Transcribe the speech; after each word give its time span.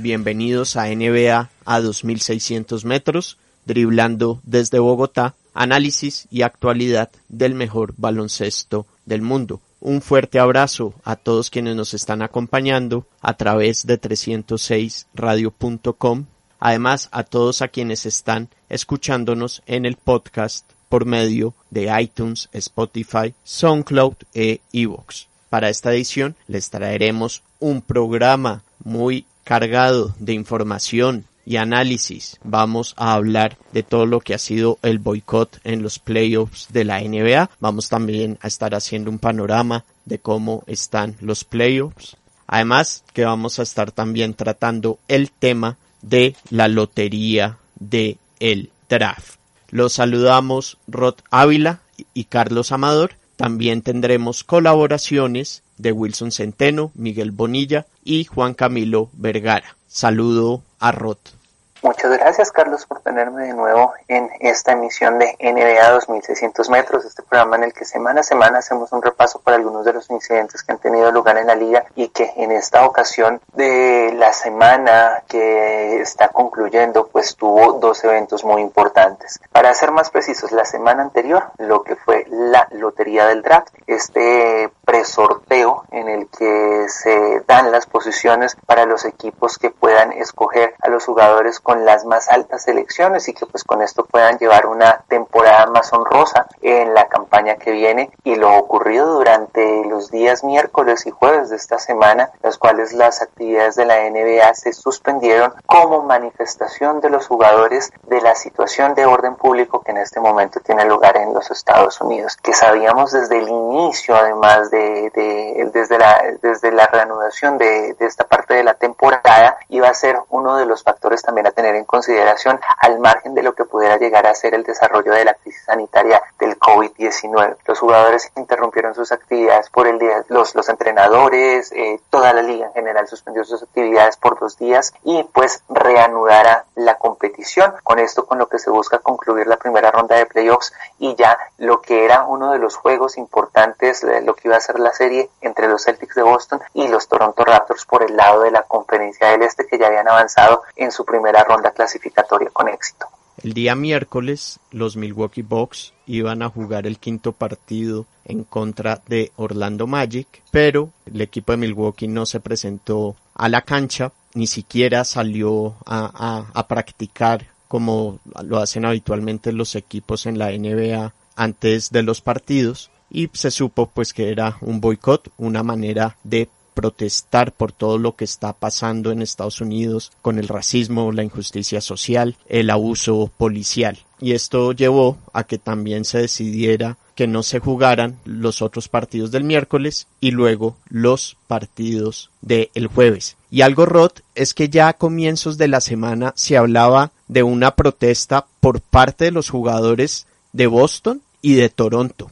bienvenidos 0.00 0.76
a 0.76 0.86
NBA 0.86 1.50
a 1.64 1.80
2600 1.80 2.84
metros, 2.84 3.38
driblando 3.66 4.40
desde 4.44 4.78
Bogotá, 4.78 5.34
análisis 5.52 6.28
y 6.30 6.42
actualidad 6.42 7.10
del 7.28 7.54
mejor 7.54 7.94
baloncesto 7.96 8.86
del 9.04 9.22
mundo. 9.22 9.60
Un 9.80 10.00
fuerte 10.02 10.38
abrazo 10.38 10.94
a 11.04 11.16
todos 11.16 11.50
quienes 11.50 11.74
nos 11.76 11.92
están 11.94 12.22
acompañando 12.22 13.06
a 13.20 13.34
través 13.34 13.84
de 13.86 14.00
306radio.com, 14.00 16.26
además 16.58 17.08
a 17.12 17.22
todos 17.24 17.60
a 17.62 17.68
quienes 17.68 18.06
están 18.06 18.48
escuchándonos 18.68 19.62
en 19.66 19.86
el 19.86 19.94
podcast 19.96 20.68
por 20.88 21.04
medio 21.04 21.54
de 21.70 21.88
iTunes, 22.00 22.48
Spotify, 22.52 23.34
SoundCloud 23.44 24.14
e 24.34 24.60
iVoox. 24.72 25.26
Para 25.48 25.68
esta 25.68 25.92
edición 25.92 26.34
les 26.46 26.70
traeremos 26.70 27.42
un 27.58 27.82
programa 27.82 28.62
muy 28.82 29.26
cargado 29.44 30.14
de 30.18 30.32
información 30.32 31.24
y 31.44 31.56
análisis. 31.56 32.38
Vamos 32.44 32.94
a 32.96 33.14
hablar 33.14 33.56
de 33.72 33.82
todo 33.82 34.06
lo 34.06 34.20
que 34.20 34.34
ha 34.34 34.38
sido 34.38 34.78
el 34.82 34.98
boicot 34.98 35.60
en 35.64 35.82
los 35.82 35.98
playoffs 35.98 36.68
de 36.72 36.84
la 36.84 37.00
NBA. 37.00 37.50
Vamos 37.58 37.88
también 37.88 38.38
a 38.40 38.46
estar 38.46 38.74
haciendo 38.74 39.10
un 39.10 39.18
panorama 39.18 39.84
de 40.04 40.18
cómo 40.18 40.62
están 40.66 41.16
los 41.20 41.44
playoffs. 41.44 42.16
Además 42.46 43.04
que 43.12 43.24
vamos 43.24 43.58
a 43.58 43.62
estar 43.62 43.92
también 43.92 44.34
tratando 44.34 44.98
el 45.08 45.30
tema 45.30 45.76
de 46.02 46.36
la 46.50 46.68
lotería 46.68 47.58
de 47.78 48.18
el 48.38 48.70
draft. 48.88 49.38
Los 49.70 49.94
saludamos 49.94 50.78
Rod 50.88 51.16
Ávila 51.30 51.80
y 52.14 52.24
Carlos 52.24 52.72
Amador 52.72 53.12
también 53.36 53.82
tendremos 53.82 54.44
colaboraciones 54.44 55.62
de 55.80 55.92
Wilson 55.92 56.32
Centeno, 56.32 56.92
Miguel 56.94 57.30
Bonilla 57.30 57.86
y 58.04 58.24
Juan 58.24 58.54
Camilo 58.54 59.10
Vergara. 59.12 59.76
Saludo 59.86 60.62
a 60.78 60.92
Rot. 60.92 61.40
Muchas 61.82 62.10
gracias 62.10 62.52
Carlos 62.52 62.84
por 62.84 63.00
tenerme 63.00 63.46
de 63.46 63.54
nuevo 63.54 63.94
en 64.06 64.28
esta 64.40 64.72
emisión 64.72 65.18
de 65.18 65.34
NBA 65.40 65.90
2600 65.92 66.68
metros, 66.68 67.06
este 67.06 67.22
programa 67.22 67.56
en 67.56 67.64
el 67.64 67.72
que 67.72 67.86
semana 67.86 68.20
a 68.20 68.22
semana 68.22 68.58
hacemos 68.58 68.92
un 68.92 69.00
repaso 69.00 69.40
por 69.40 69.54
algunos 69.54 69.86
de 69.86 69.94
los 69.94 70.10
incidentes 70.10 70.62
que 70.62 70.72
han 70.72 70.78
tenido 70.78 71.10
lugar 71.10 71.38
en 71.38 71.46
la 71.46 71.54
liga 71.54 71.86
y 71.94 72.08
que 72.08 72.34
en 72.36 72.52
esta 72.52 72.84
ocasión 72.84 73.40
de 73.54 74.12
la 74.14 74.34
semana 74.34 75.22
que 75.26 76.02
está 76.02 76.28
concluyendo 76.28 77.06
pues 77.06 77.34
tuvo 77.36 77.72
dos 77.72 78.04
eventos 78.04 78.44
muy 78.44 78.60
importantes. 78.60 79.40
Para 79.50 79.72
ser 79.72 79.90
más 79.90 80.10
precisos, 80.10 80.52
la 80.52 80.66
semana 80.66 81.02
anterior 81.02 81.44
lo 81.56 81.82
que 81.82 81.96
fue 81.96 82.26
la 82.28 82.68
lotería 82.72 83.26
del 83.26 83.40
draft, 83.40 83.72
este 83.86 84.70
presorteo 84.90 85.84
en 85.92 86.08
el 86.08 86.26
que 86.36 86.86
se 86.88 87.44
dan 87.46 87.70
las 87.70 87.86
posiciones 87.86 88.56
para 88.66 88.86
los 88.86 89.04
equipos 89.04 89.56
que 89.56 89.70
puedan 89.70 90.10
escoger 90.10 90.74
a 90.82 90.88
los 90.88 91.04
jugadores 91.04 91.60
con 91.60 91.84
las 91.84 92.04
más 92.04 92.28
altas 92.28 92.64
selecciones 92.64 93.28
y 93.28 93.32
que 93.32 93.46
pues 93.46 93.62
con 93.62 93.82
esto 93.82 94.04
puedan 94.04 94.38
llevar 94.38 94.66
una 94.66 95.04
temporada 95.06 95.66
más 95.66 95.92
honrosa 95.92 96.48
en 96.60 96.92
la 96.92 97.06
campaña 97.06 97.54
que 97.54 97.70
viene 97.70 98.10
y 98.24 98.34
lo 98.34 98.52
ocurrido 98.56 99.14
durante 99.14 99.84
los 99.84 100.10
días 100.10 100.42
miércoles 100.42 101.06
y 101.06 101.12
jueves 101.12 101.50
de 101.50 101.56
esta 101.56 101.78
semana, 101.78 102.32
las 102.42 102.58
cuales 102.58 102.92
las 102.92 103.22
actividades 103.22 103.76
de 103.76 103.84
la 103.84 104.10
NBA 104.10 104.54
se 104.54 104.72
suspendieron 104.72 105.54
como 105.66 106.02
manifestación 106.02 107.00
de 107.00 107.10
los 107.10 107.28
jugadores 107.28 107.92
de 108.08 108.20
la 108.20 108.34
situación 108.34 108.94
de 108.96 109.06
orden 109.06 109.36
público 109.36 109.82
que 109.82 109.92
en 109.92 109.98
este 109.98 110.18
momento 110.18 110.58
tiene 110.58 110.84
lugar 110.84 111.16
en 111.16 111.32
los 111.32 111.48
Estados 111.52 112.00
Unidos, 112.00 112.36
que 112.42 112.54
sabíamos 112.54 113.12
desde 113.12 113.38
el 113.38 113.48
inicio 113.48 114.16
además 114.16 114.70
de, 114.70 114.79
de 114.80 115.70
desde 115.72 115.98
la 115.98 116.22
desde 116.42 116.72
la 116.72 116.86
reanudación 116.86 117.58
de, 117.58 117.94
de 117.94 118.06
esta 118.06 118.24
parte 118.24 118.54
de 118.54 118.64
la 118.64 118.74
temporada 118.74 119.58
iba 119.68 119.88
a 119.88 119.94
ser 119.94 120.18
uno 120.30 120.56
de 120.56 120.66
los 120.66 120.82
factores 120.82 121.22
también 121.22 121.46
a 121.46 121.52
tener 121.52 121.74
en 121.74 121.84
consideración 121.84 122.60
al 122.78 122.98
margen 122.98 123.34
de 123.34 123.42
lo 123.42 123.54
que 123.54 123.64
pudiera 123.64 123.96
llegar 123.96 124.26
a 124.26 124.34
ser 124.34 124.54
el 124.54 124.64
desarrollo 124.64 125.12
de 125.12 125.24
la 125.24 125.34
crisis 125.34 125.64
sanitaria 125.64 126.22
del 126.38 126.58
COVID-19. 126.58 127.56
Los 127.66 127.78
jugadores 127.78 128.30
interrumpieron 128.36 128.94
sus 128.94 129.12
actividades 129.12 129.70
por 129.70 129.86
el 129.86 129.98
día, 129.98 130.24
los, 130.28 130.54
los 130.54 130.68
entrenadores, 130.68 131.72
eh, 131.72 132.00
toda 132.10 132.32
la 132.32 132.42
liga 132.42 132.66
en 132.66 132.72
general 132.72 133.08
suspendió 133.08 133.44
sus 133.44 133.62
actividades 133.62 134.16
por 134.16 134.38
dos 134.38 134.58
días 134.58 134.92
y 135.04 135.24
pues 135.32 135.62
reanudará 135.68 136.64
la 136.74 136.96
competición. 136.98 137.74
Con 137.82 137.98
esto 137.98 138.26
con 138.26 138.38
lo 138.38 138.48
que 138.48 138.58
se 138.58 138.70
busca 138.70 138.98
concluir 138.98 139.46
la 139.46 139.56
primera 139.56 139.90
ronda 139.90 140.16
de 140.16 140.26
playoffs 140.26 140.72
y 140.98 141.14
ya 141.16 141.38
lo 141.58 141.80
que 141.80 142.04
era 142.04 142.24
uno 142.24 142.52
de 142.52 142.58
los 142.58 142.76
juegos 142.76 143.18
importantes, 143.18 144.02
eh, 144.04 144.22
lo 144.22 144.34
que 144.34 144.48
iba 144.48 144.56
a 144.56 144.60
ser 144.60 144.69
la 144.78 144.92
serie 144.92 145.30
entre 145.40 145.68
los 145.68 145.84
Celtics 145.84 146.14
de 146.14 146.22
Boston 146.22 146.60
y 146.74 146.88
los 146.88 147.08
Toronto 147.08 147.44
Raptors 147.44 147.84
por 147.86 148.02
el 148.02 148.16
lado 148.16 148.42
de 148.42 148.50
la 148.50 148.62
conferencia 148.62 149.28
del 149.28 149.42
Este 149.42 149.66
que 149.66 149.78
ya 149.78 149.88
habían 149.88 150.08
avanzado 150.08 150.62
en 150.76 150.92
su 150.92 151.04
primera 151.04 151.44
ronda 151.44 151.70
clasificatoria 151.72 152.50
con 152.52 152.68
éxito. 152.68 153.06
El 153.42 153.54
día 153.54 153.74
miércoles 153.74 154.60
los 154.70 154.96
Milwaukee 154.96 155.42
Bucks 155.42 155.94
iban 156.06 156.42
a 156.42 156.50
jugar 156.50 156.86
el 156.86 156.98
quinto 156.98 157.32
partido 157.32 158.04
en 158.26 158.44
contra 158.44 159.00
de 159.06 159.32
Orlando 159.36 159.86
Magic, 159.86 160.42
pero 160.50 160.90
el 161.06 161.20
equipo 161.22 161.52
de 161.52 161.58
Milwaukee 161.58 162.06
no 162.06 162.26
se 162.26 162.40
presentó 162.40 163.16
a 163.34 163.48
la 163.48 163.62
cancha, 163.62 164.12
ni 164.34 164.46
siquiera 164.46 165.04
salió 165.04 165.74
a, 165.86 166.66
practicar 166.68 167.46
como 167.66 168.18
lo 168.42 168.58
hacen 168.58 168.84
habitualmente 168.84 169.52
los 169.52 169.74
equipos 169.74 170.26
en 170.26 170.38
la 170.38 170.50
NBA 170.50 171.14
antes 171.36 171.90
de 171.90 172.02
los 172.02 172.20
partidos 172.20 172.90
y 173.10 173.28
se 173.32 173.50
supo 173.50 173.90
pues 173.92 174.12
que 174.12 174.30
era 174.30 174.56
un 174.60 174.80
boicot, 174.80 175.32
una 175.36 175.62
manera 175.62 176.16
de 176.24 176.48
protestar 176.74 177.52
por 177.52 177.72
todo 177.72 177.98
lo 177.98 178.16
que 178.16 178.24
está 178.24 178.52
pasando 178.52 179.10
en 179.10 179.22
Estados 179.22 179.60
Unidos 179.60 180.12
con 180.22 180.38
el 180.38 180.48
racismo, 180.48 181.12
la 181.12 181.24
injusticia 181.24 181.80
social, 181.80 182.36
el 182.48 182.70
abuso 182.70 183.30
policial. 183.36 183.98
Y 184.18 184.32
esto 184.32 184.72
llevó 184.72 185.18
a 185.32 185.44
que 185.44 185.58
también 185.58 186.04
se 186.04 186.18
decidiera 186.18 186.96
que 187.14 187.26
no 187.26 187.42
se 187.42 187.58
jugaran 187.58 188.18
los 188.24 188.62
otros 188.62 188.88
partidos 188.88 189.30
del 189.30 189.44
miércoles 189.44 190.06
y 190.20 190.30
luego 190.30 190.76
los 190.88 191.36
partidos 191.46 192.30
del 192.40 192.86
jueves. 192.86 193.36
Y 193.50 193.60
algo 193.60 193.84
rot 193.84 194.22
es 194.34 194.54
que 194.54 194.68
ya 194.68 194.88
a 194.88 194.94
comienzos 194.94 195.58
de 195.58 195.68
la 195.68 195.80
semana 195.80 196.32
se 196.36 196.56
hablaba 196.56 197.12
de 197.28 197.42
una 197.42 197.76
protesta 197.76 198.46
por 198.60 198.80
parte 198.80 199.26
de 199.26 199.32
los 199.32 199.50
jugadores 199.50 200.26
de 200.52 200.66
Boston 200.66 201.20
y 201.42 201.54
de 201.54 201.68
Toronto 201.68 202.30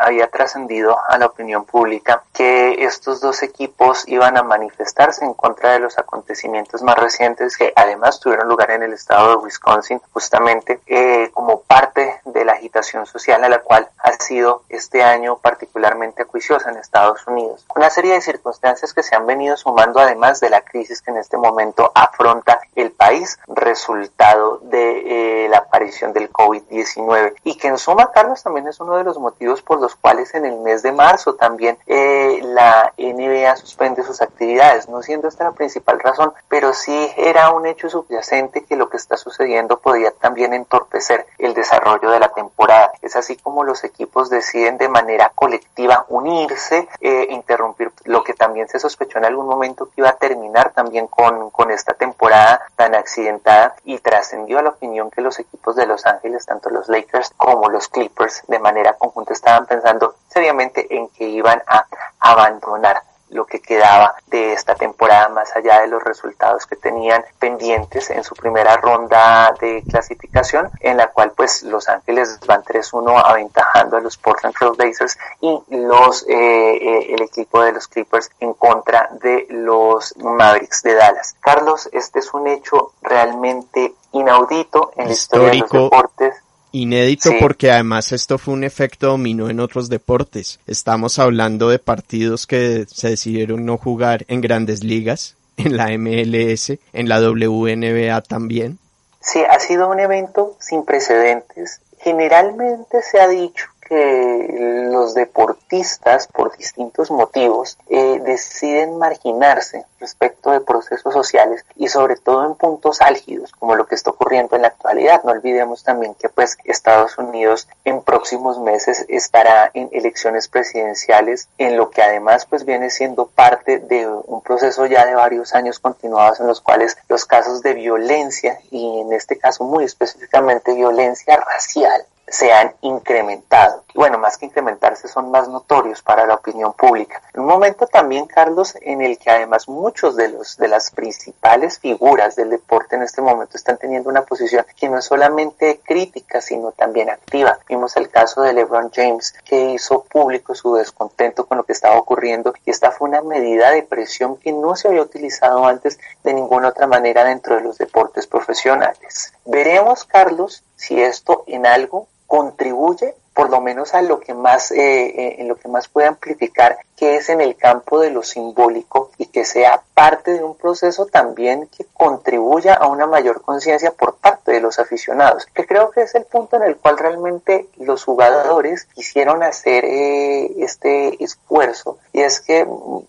había 0.00 0.28
trascendido 0.28 0.96
a 1.08 1.18
la 1.18 1.26
opinión 1.26 1.64
pública 1.64 2.22
que 2.32 2.84
estos 2.84 3.20
dos 3.20 3.42
equipos 3.42 4.06
iban 4.08 4.36
a 4.36 4.42
manifestarse 4.42 5.24
en 5.24 5.34
contra 5.34 5.72
de 5.72 5.80
los 5.80 5.98
acontecimientos 5.98 6.82
más 6.82 6.96
recientes 6.96 7.56
que 7.56 7.72
además 7.76 8.20
tuvieron 8.20 8.48
lugar 8.48 8.70
en 8.70 8.82
el 8.82 8.92
estado 8.92 9.30
de 9.30 9.44
Wisconsin 9.44 10.00
justamente 10.12 10.80
eh, 10.86 11.30
como 11.32 11.60
parte 11.60 12.20
de 12.34 12.44
la 12.44 12.52
agitación 12.52 13.06
social 13.06 13.42
a 13.44 13.48
la 13.48 13.60
cual 13.60 13.88
ha 13.98 14.12
sido 14.12 14.62
este 14.68 15.02
año 15.02 15.38
particularmente 15.38 16.22
acuiciosa 16.22 16.70
en 16.70 16.76
Estados 16.76 17.26
Unidos. 17.26 17.64
Una 17.74 17.88
serie 17.88 18.14
de 18.14 18.20
circunstancias 18.20 18.92
que 18.92 19.02
se 19.02 19.14
han 19.14 19.26
venido 19.26 19.56
sumando 19.56 20.00
además 20.00 20.40
de 20.40 20.50
la 20.50 20.60
crisis 20.60 21.00
que 21.00 21.10
en 21.10 21.18
este 21.18 21.36
momento 21.36 21.92
afronta 21.94 22.60
el 22.74 22.90
país 22.90 23.38
resultado 23.46 24.58
de 24.58 25.44
eh, 25.44 25.48
la 25.48 25.58
aparición 25.58 26.12
del 26.12 26.30
COVID-19 26.32 27.34
y 27.44 27.56
que 27.56 27.68
en 27.68 27.78
suma 27.78 28.10
Carlos 28.12 28.42
también 28.42 28.66
es 28.68 28.80
uno 28.80 28.96
de 28.96 29.04
los 29.04 29.18
motivos 29.18 29.62
por 29.62 29.80
los 29.80 29.94
cuales 29.94 30.34
en 30.34 30.44
el 30.44 30.58
mes 30.58 30.82
de 30.82 30.92
marzo 30.92 31.34
también 31.34 31.78
eh, 31.86 32.40
la 32.42 32.92
NBA 32.98 33.56
suspende 33.56 34.02
sus 34.02 34.20
actividades, 34.20 34.88
no 34.88 35.02
siendo 35.02 35.28
esta 35.28 35.44
la 35.44 35.52
principal 35.52 36.00
razón, 36.00 36.32
pero 36.48 36.72
sí 36.72 37.10
era 37.16 37.50
un 37.50 37.66
hecho 37.66 37.90
subyacente 37.90 38.64
que 38.64 38.76
lo 38.76 38.88
que 38.88 38.96
está 38.96 39.16
sucediendo 39.16 39.78
podía 39.78 40.10
también 40.10 40.54
entorpecer 40.54 41.26
el 41.38 41.54
desarrollo 41.54 42.10
de 42.10 42.18
la 42.18 42.23
temporada. 42.28 42.92
Es 43.02 43.16
así 43.16 43.36
como 43.36 43.64
los 43.64 43.84
equipos 43.84 44.30
deciden 44.30 44.78
de 44.78 44.88
manera 44.88 45.32
colectiva 45.34 46.06
unirse, 46.08 46.88
eh, 47.00 47.26
interrumpir 47.30 47.92
lo 48.04 48.22
que 48.22 48.34
también 48.34 48.68
se 48.68 48.78
sospechó 48.78 49.18
en 49.18 49.26
algún 49.26 49.46
momento 49.46 49.86
que 49.86 50.00
iba 50.00 50.10
a 50.10 50.16
terminar 50.16 50.72
también 50.72 51.06
con, 51.06 51.50
con 51.50 51.70
esta 51.70 51.94
temporada 51.94 52.62
tan 52.76 52.94
accidentada 52.94 53.74
y 53.84 53.98
trascendió 53.98 54.58
a 54.58 54.62
la 54.62 54.70
opinión 54.70 55.10
que 55.10 55.20
los 55.20 55.38
equipos 55.38 55.76
de 55.76 55.86
Los 55.86 56.06
Ángeles, 56.06 56.46
tanto 56.46 56.70
los 56.70 56.88
Lakers 56.88 57.32
como 57.36 57.68
los 57.68 57.88
Clippers, 57.88 58.42
de 58.48 58.58
manera 58.58 58.94
conjunta 58.94 59.32
estaban 59.32 59.66
pensando 59.66 60.16
seriamente 60.28 60.96
en 60.96 61.08
que 61.08 61.28
iban 61.28 61.62
a 61.66 61.86
abandonar 62.20 63.02
lo 63.34 63.46
que 63.46 63.60
quedaba 63.60 64.14
de 64.28 64.52
esta 64.52 64.76
temporada 64.76 65.28
más 65.28 65.54
allá 65.56 65.80
de 65.80 65.88
los 65.88 66.02
resultados 66.02 66.66
que 66.66 66.76
tenían 66.76 67.24
pendientes 67.38 68.10
en 68.10 68.22
su 68.22 68.34
primera 68.36 68.76
ronda 68.76 69.52
de 69.60 69.82
clasificación 69.90 70.70
en 70.80 70.96
la 70.96 71.08
cual 71.08 71.32
pues 71.36 71.64
Los 71.64 71.88
Ángeles 71.88 72.38
van 72.46 72.62
3-1 72.62 73.22
aventajando 73.24 73.96
a 73.96 74.00
los 74.00 74.16
Portland 74.16 74.54
Trail 74.56 74.74
Blazers 74.76 75.18
y 75.40 75.60
los 75.68 76.24
eh, 76.28 76.34
eh, 76.36 77.14
el 77.14 77.22
equipo 77.22 77.60
de 77.62 77.72
los 77.72 77.88
Clippers 77.88 78.30
en 78.38 78.54
contra 78.54 79.08
de 79.20 79.46
los 79.50 80.16
Mavericks 80.16 80.82
de 80.84 80.94
Dallas. 80.94 81.34
Carlos, 81.40 81.88
este 81.92 82.20
es 82.20 82.32
un 82.32 82.46
hecho 82.46 82.92
realmente 83.02 83.94
inaudito 84.12 84.92
en 84.96 85.06
la 85.06 85.12
historia 85.12 85.50
de 85.50 85.58
los 85.58 85.70
deportes 85.70 86.36
Inédito 86.74 87.30
porque 87.38 87.70
además 87.70 88.10
esto 88.10 88.36
fue 88.36 88.52
un 88.52 88.64
efecto 88.64 89.06
dominó 89.06 89.48
en 89.48 89.60
otros 89.60 89.88
deportes. 89.88 90.58
Estamos 90.66 91.20
hablando 91.20 91.68
de 91.68 91.78
partidos 91.78 92.48
que 92.48 92.84
se 92.88 93.10
decidieron 93.10 93.64
no 93.64 93.78
jugar 93.78 94.24
en 94.26 94.40
grandes 94.40 94.82
ligas, 94.82 95.36
en 95.56 95.76
la 95.76 95.96
MLS, 95.96 96.72
en 96.92 97.08
la 97.08 97.20
WNBA 97.20 98.20
también. 98.22 98.80
Sí, 99.20 99.40
ha 99.48 99.60
sido 99.60 99.88
un 99.88 100.00
evento 100.00 100.56
sin 100.58 100.84
precedentes. 100.84 101.80
Generalmente 102.00 103.02
se 103.02 103.20
ha 103.20 103.28
dicho 103.28 103.66
que 103.84 104.88
los 104.90 105.14
deportistas, 105.14 106.26
por 106.26 106.56
distintos 106.56 107.10
motivos, 107.10 107.78
eh, 107.88 108.20
deciden 108.24 108.98
marginarse 108.98 109.84
respecto 110.00 110.50
de 110.50 110.60
procesos 110.60 111.12
sociales 111.12 111.64
y 111.76 111.88
sobre 111.88 112.16
todo 112.16 112.44
en 112.44 112.54
puntos 112.54 113.00
álgidos, 113.00 113.52
como 113.52 113.74
lo 113.74 113.86
que 113.86 113.94
está 113.94 114.10
ocurriendo 114.10 114.56
en 114.56 114.62
la 114.62 114.68
actualidad. 114.68 115.22
No 115.24 115.32
olvidemos 115.32 115.82
también 115.82 116.14
que 116.14 116.28
pues 116.28 116.56
Estados 116.64 117.16
Unidos 117.18 117.68
en 117.84 118.02
próximos 118.02 118.58
meses 118.58 119.04
estará 119.08 119.70
en 119.74 119.88
elecciones 119.92 120.48
presidenciales, 120.48 121.48
en 121.58 121.76
lo 121.76 121.90
que 121.90 122.02
además 122.02 122.46
pues 122.46 122.64
viene 122.64 122.90
siendo 122.90 123.26
parte 123.26 123.78
de 123.78 124.06
un 124.06 124.42
proceso 124.42 124.86
ya 124.86 125.06
de 125.06 125.14
varios 125.14 125.54
años 125.54 125.78
continuados 125.78 126.40
en 126.40 126.46
los 126.46 126.60
cuales 126.60 126.96
los 127.08 127.24
casos 127.24 127.62
de 127.62 127.74
violencia 127.74 128.58
y 128.70 129.00
en 129.00 129.12
este 129.12 129.38
caso 129.38 129.64
muy 129.64 129.84
específicamente 129.84 130.74
violencia 130.74 131.36
racial 131.36 132.04
se 132.26 132.52
han 132.52 132.74
incrementado. 132.80 133.84
Bueno, 133.94 134.18
más 134.18 134.38
que 134.38 134.46
incrementarse, 134.46 135.06
son 135.06 135.30
más 135.30 135.48
notorios 135.48 136.02
para 136.02 136.26
la 136.26 136.34
opinión 136.34 136.72
pública. 136.72 137.22
Un 137.34 137.46
momento 137.46 137.86
también, 137.86 138.26
Carlos, 138.26 138.76
en 138.80 139.02
el 139.02 139.18
que 139.18 139.30
además 139.30 139.68
muchos 139.68 140.16
de 140.16 140.28
los 140.28 140.56
de 140.56 140.68
las 140.68 140.90
principales 140.90 141.78
figuras 141.78 142.34
del 142.34 142.50
deporte 142.50 142.96
en 142.96 143.02
este 143.02 143.22
momento 143.22 143.56
están 143.56 143.78
teniendo 143.78 144.10
una 144.10 144.22
posición 144.22 144.66
que 144.76 144.88
no 144.88 144.98
es 144.98 145.04
solamente 145.04 145.80
crítica, 145.84 146.40
sino 146.40 146.72
también 146.72 147.10
activa. 147.10 147.58
Vimos 147.68 147.96
el 147.96 148.08
caso 148.08 148.42
de 148.42 148.52
LeBron 148.52 148.90
James, 148.92 149.34
que 149.44 149.70
hizo 149.70 150.04
público 150.04 150.54
su 150.54 150.74
descontento 150.74 151.46
con 151.46 151.58
lo 151.58 151.64
que 151.64 151.72
estaba 151.72 151.96
ocurriendo 151.96 152.54
y 152.64 152.70
esta 152.70 152.90
fue 152.90 153.08
una 153.08 153.20
medida 153.20 153.70
de 153.70 153.82
presión 153.82 154.36
que 154.36 154.52
no 154.52 154.74
se 154.76 154.88
había 154.88 155.02
utilizado 155.02 155.66
antes 155.66 155.98
de 156.22 156.34
ninguna 156.34 156.68
otra 156.68 156.86
manera 156.86 157.24
dentro 157.24 157.56
de 157.56 157.62
los 157.62 157.78
deportes 157.78 158.26
profesionales. 158.26 159.32
Veremos, 159.44 160.04
Carlos, 160.04 160.64
si 160.76 161.00
esto 161.00 161.44
en 161.46 161.66
algo 161.66 162.08
contribuye 162.34 163.14
por 163.32 163.48
lo 163.48 163.60
menos 163.60 163.94
a 163.94 164.02
lo 164.02 164.18
que 164.18 164.34
más 164.34 164.72
eh, 164.72 165.40
eh, 165.40 165.44
lo 165.44 165.54
que 165.54 165.68
más 165.68 165.86
puede 165.86 166.08
amplificar 166.08 166.76
que 166.96 167.16
es 167.16 167.28
en 167.28 167.40
el 167.40 167.56
campo 167.56 168.00
de 168.00 168.10
lo 168.10 168.22
simbólico 168.22 169.10
y 169.18 169.26
que 169.26 169.44
sea 169.44 169.82
parte 169.94 170.32
de 170.32 170.44
un 170.44 170.56
proceso 170.56 171.06
también 171.06 171.68
que 171.68 171.84
contribuya 171.92 172.74
a 172.74 172.88
una 172.88 173.06
mayor 173.06 173.42
conciencia 173.42 173.92
por 173.92 174.16
parte 174.16 174.52
de 174.52 174.60
los 174.60 174.78
aficionados, 174.78 175.46
que 175.46 175.66
creo 175.66 175.90
que 175.90 176.02
es 176.02 176.14
el 176.14 176.24
punto 176.24 176.56
en 176.56 176.64
el 176.64 176.76
cual 176.76 176.98
realmente 176.98 177.68
los 177.78 178.04
jugadores 178.04 178.84
quisieron 178.94 179.42
hacer 179.42 179.84
eh, 179.84 180.50
este 180.58 181.22
esfuerzo. 181.22 181.98
Y 182.12 182.20
es 182.20 182.40
que 182.40 182.66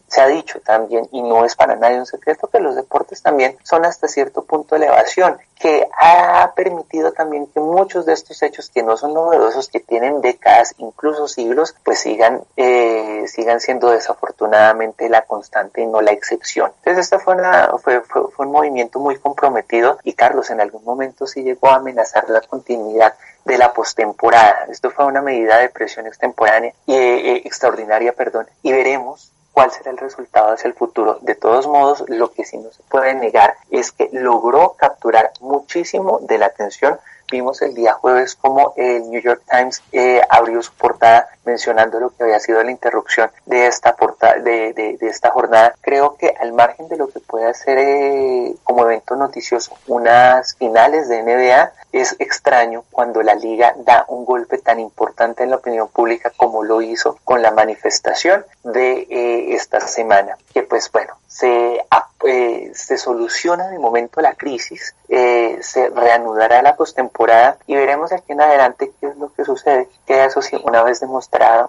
se 0.07 0.21
ha 0.21 0.27
dicho 0.27 0.59
también 0.61 1.07
y 1.11 1.21
no 1.21 1.45
es 1.45 1.55
para 1.55 1.75
nadie 1.75 1.99
un 1.99 2.05
secreto 2.05 2.47
que 2.47 2.59
los 2.59 2.75
deportes 2.75 3.21
también 3.21 3.57
son 3.63 3.85
hasta 3.85 4.07
cierto 4.07 4.43
punto 4.43 4.75
elevación 4.75 5.37
que 5.59 5.87
ha 5.99 6.53
permitido 6.55 7.11
también 7.13 7.47
que 7.47 7.59
muchos 7.59 8.05
de 8.05 8.13
estos 8.13 8.41
hechos 8.43 8.69
que 8.69 8.83
no 8.83 8.97
son 8.97 9.13
novedosos, 9.13 9.69
que 9.69 9.79
tienen 9.79 10.21
décadas, 10.21 10.75
incluso 10.77 11.27
siglos, 11.27 11.75
pues 11.83 11.99
sigan, 11.99 12.41
eh, 12.57 13.23
sigan 13.27 13.59
siendo 13.59 13.74
desafortunadamente 13.79 15.09
la 15.09 15.23
constante 15.23 15.81
y 15.81 15.85
no 15.85 16.01
la 16.01 16.11
excepción. 16.11 16.71
Entonces, 16.77 17.05
este 17.05 17.19
fue, 17.19 17.35
fue, 17.81 18.01
fue, 18.01 18.45
un 18.45 18.51
movimiento 18.51 18.99
muy 18.99 19.17
comprometido 19.17 19.99
y 20.03 20.13
Carlos 20.13 20.49
en 20.49 20.61
algún 20.61 20.83
momento 20.83 21.27
sí 21.27 21.43
llegó 21.43 21.69
a 21.69 21.75
amenazar 21.75 22.29
la 22.29 22.41
continuidad 22.41 23.13
de 23.45 23.57
la 23.57 23.73
postemporada. 23.73 24.65
Esto 24.69 24.91
fue 24.91 25.05
una 25.05 25.21
medida 25.21 25.57
de 25.57 25.69
presión 25.69 26.07
extemporánea 26.07 26.73
y 26.85 26.93
eh, 26.93 27.31
eh, 27.31 27.41
extraordinaria, 27.45 28.13
perdón, 28.13 28.47
y 28.63 28.71
veremos 28.71 29.31
cuál 29.53 29.71
será 29.71 29.91
el 29.91 29.97
resultado 29.97 30.53
hacia 30.53 30.67
el 30.67 30.73
futuro. 30.73 31.19
De 31.21 31.35
todos 31.35 31.67
modos, 31.67 32.03
lo 32.07 32.31
que 32.31 32.43
sí 32.43 32.57
no 32.57 32.71
se 32.71 32.83
puede 32.83 33.13
negar 33.13 33.55
es 33.69 33.91
que 33.91 34.09
logró 34.11 34.75
capturar 34.77 35.31
muchísimo 35.39 36.19
de 36.21 36.37
la 36.37 36.47
atención 36.47 36.99
Vimos 37.31 37.61
el 37.63 37.73
día 37.73 37.93
jueves 37.93 38.35
como 38.35 38.73
el 38.77 39.09
New 39.09 39.19
York 39.19 39.41
Times 39.49 39.81
eh, 39.91 40.21
abrió 40.29 40.61
su 40.61 40.71
portada 40.73 41.27
mencionando 41.45 41.99
lo 41.99 42.09
que 42.09 42.23
había 42.23 42.39
sido 42.39 42.63
la 42.63 42.71
interrupción 42.71 43.29
de 43.45 43.67
esta 43.67 43.95
portada, 43.95 44.35
de, 44.39 44.73
de, 44.73 44.97
esta 45.01 45.31
jornada. 45.31 45.75
Creo 45.81 46.15
que 46.15 46.33
al 46.39 46.53
margen 46.53 46.87
de 46.87 46.97
lo 46.97 47.07
que 47.09 47.19
puede 47.19 47.53
ser 47.53 47.77
eh, 47.77 48.55
como 48.63 48.83
evento 48.85 49.15
noticioso 49.15 49.77
unas 49.87 50.55
finales 50.55 51.07
de 51.07 51.23
NBA, 51.23 51.71
es 51.91 52.15
extraño 52.19 52.83
cuando 52.91 53.23
la 53.23 53.35
liga 53.35 53.73
da 53.77 54.05
un 54.09 54.25
golpe 54.25 54.57
tan 54.57 54.79
importante 54.79 55.43
en 55.43 55.49
la 55.51 55.57
opinión 55.57 55.87
pública 55.87 56.31
como 56.35 56.63
lo 56.63 56.81
hizo 56.81 57.17
con 57.23 57.41
la 57.41 57.51
manifestación 57.51 58.45
de 58.63 59.07
eh, 59.09 59.55
esta 59.55 59.79
semana. 59.79 60.37
Que 60.53 60.63
pues 60.63 60.91
bueno, 60.91 61.13
se, 61.27 61.81
eh, 62.25 62.71
se 62.73 62.97
soluciona 62.97 63.67
de 63.67 63.79
momento 63.79 64.21
la 64.21 64.35
crisis, 64.35 64.95
eh, 65.09 65.57
se 65.61 65.89
reanudará 65.89 66.61
la 66.61 66.75
postemporada 66.75 67.57
y 67.67 67.75
veremos 67.75 68.11
aquí 68.11 68.31
en 68.31 68.41
adelante 68.41 68.91
qué 68.99 69.07
es 69.07 69.17
lo 69.17 69.31
que 69.33 69.45
sucede. 69.45 69.87
Que 70.05 70.25
eso 70.25 70.41
sí, 70.41 70.57
una 70.63 70.83
vez 70.83 71.01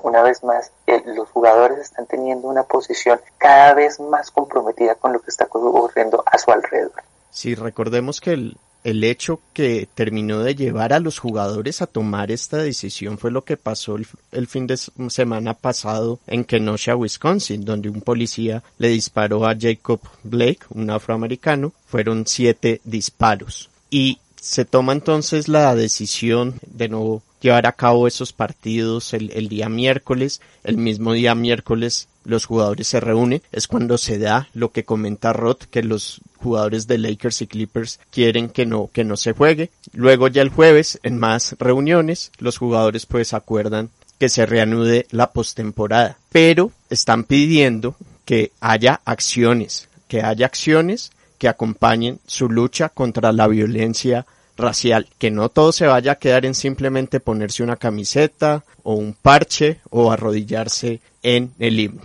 una 0.03 0.23
vez 0.23 0.43
más, 0.45 0.73
los 1.05 1.29
jugadores 1.31 1.79
están 1.79 2.07
teniendo 2.07 2.49
una 2.49 2.63
posición 2.63 3.21
cada 3.39 3.75
vez 3.75 4.01
más 4.01 4.31
comprometida 4.31 4.95
con 4.95 5.13
lo 5.13 5.21
que 5.21 5.31
está 5.31 5.47
ocurriendo 5.51 6.23
a 6.27 6.39
su 6.39 6.51
alrededor. 6.51 7.03
Sí, 7.31 7.55
recordemos 7.55 8.21
que 8.21 8.33
el, 8.33 8.57
el 8.87 9.03
hecho 9.03 9.41
que 9.53 9.89
terminó 9.97 10.45
de 10.45 10.55
llevar 10.55 10.93
a 10.93 11.01
los 11.01 11.19
jugadores 11.19 11.83
a 11.83 11.89
tomar 11.89 12.31
esta 12.31 12.59
decisión 12.59 13.19
fue 13.19 13.33
lo 13.33 13.43
que 13.43 13.57
pasó 13.57 13.97
el, 13.97 14.47
fin 14.47 14.69
de 14.69 14.77
semana 14.77 15.55
pasado 15.55 16.21
en 16.29 16.45
Kenosha, 16.45 16.95
Wisconsin, 16.95 17.65
donde 17.65 17.89
un 17.89 18.01
policía 18.01 18.63
le 18.79 18.87
disparó 18.91 19.45
a 19.45 19.57
Jacob 19.59 19.99
Blake, 20.23 20.61
un 20.71 20.89
afroamericano. 20.91 21.73
Fueron 21.87 22.29
siete 22.29 22.81
disparos. 22.85 23.71
Y 23.91 24.21
se 24.47 24.65
toma 24.65 24.93
entonces 24.93 25.49
la 25.49 25.75
decisión 25.75 26.55
de 26.69 26.89
no 26.89 27.21
llevar 27.41 27.67
a 27.67 27.73
cabo 27.73 28.07
esos 28.07 28.33
partidos 28.33 29.13
el, 29.13 29.49
día 29.49 29.69
miércoles. 29.69 30.41
El 30.63 30.77
mismo 30.77 31.15
día 31.15 31.35
miércoles 31.35 32.07
los 32.25 32.45
jugadores 32.45 32.87
se 32.87 33.01
reúnen, 33.01 33.43
es 33.51 33.67
cuando 33.67 33.99
se 33.99 34.21
da 34.21 34.49
lo 34.55 34.71
que 34.71 34.85
comenta 34.85 35.33
Roth, 35.33 35.65
que 35.65 35.83
los 35.83 36.21
jugadores 36.37 36.87
de 36.87 36.99
Lakers 36.99 37.43
y 37.43 37.49
Clippers 37.49 37.99
quieren 38.13 38.49
que 38.49 38.67
no, 38.67 38.89
que 38.93 39.03
no 39.03 39.17
se 39.17 39.33
juegue. 39.33 39.71
Luego 39.93 40.29
ya 40.29 40.43
el 40.43 40.51
jueves, 40.51 41.01
en 41.03 41.19
más 41.19 41.57
reuniones, 41.59 42.31
los 42.39 42.57
jugadores 42.57 43.05
pues 43.05 43.35
acuerdan 43.35 43.91
que 44.19 44.29
se 44.29 44.47
reanude 44.47 45.07
la 45.11 45.33
postemporada, 45.33 46.19
pero 46.31 46.71
están 46.89 47.25
pidiendo 47.25 47.97
que 48.25 48.53
haya 48.61 49.01
acciones, 49.05 49.89
que 50.07 50.23
haya 50.23 50.47
acciones 50.47 51.11
que 51.39 51.49
acompañen 51.49 52.21
su 52.27 52.49
lucha 52.49 52.89
contra 52.89 53.33
la 53.33 53.49
violencia 53.49 54.25
racial, 54.57 55.09
que 55.19 55.31
no 55.31 55.49
todo 55.49 55.73
se 55.73 55.87
vaya 55.87 56.13
a 56.13 56.19
quedar 56.19 56.45
en 56.47 56.55
simplemente 56.55 57.21
ponerse 57.21 57.63
una 57.63 57.77
camiseta 57.77 58.65
o 58.83 58.95
un 58.95 59.15
parche 59.15 59.81
o 59.91 60.11
arrodillarse 60.11 61.01
en 61.23 61.53
el 61.59 61.81
himno. 61.81 62.03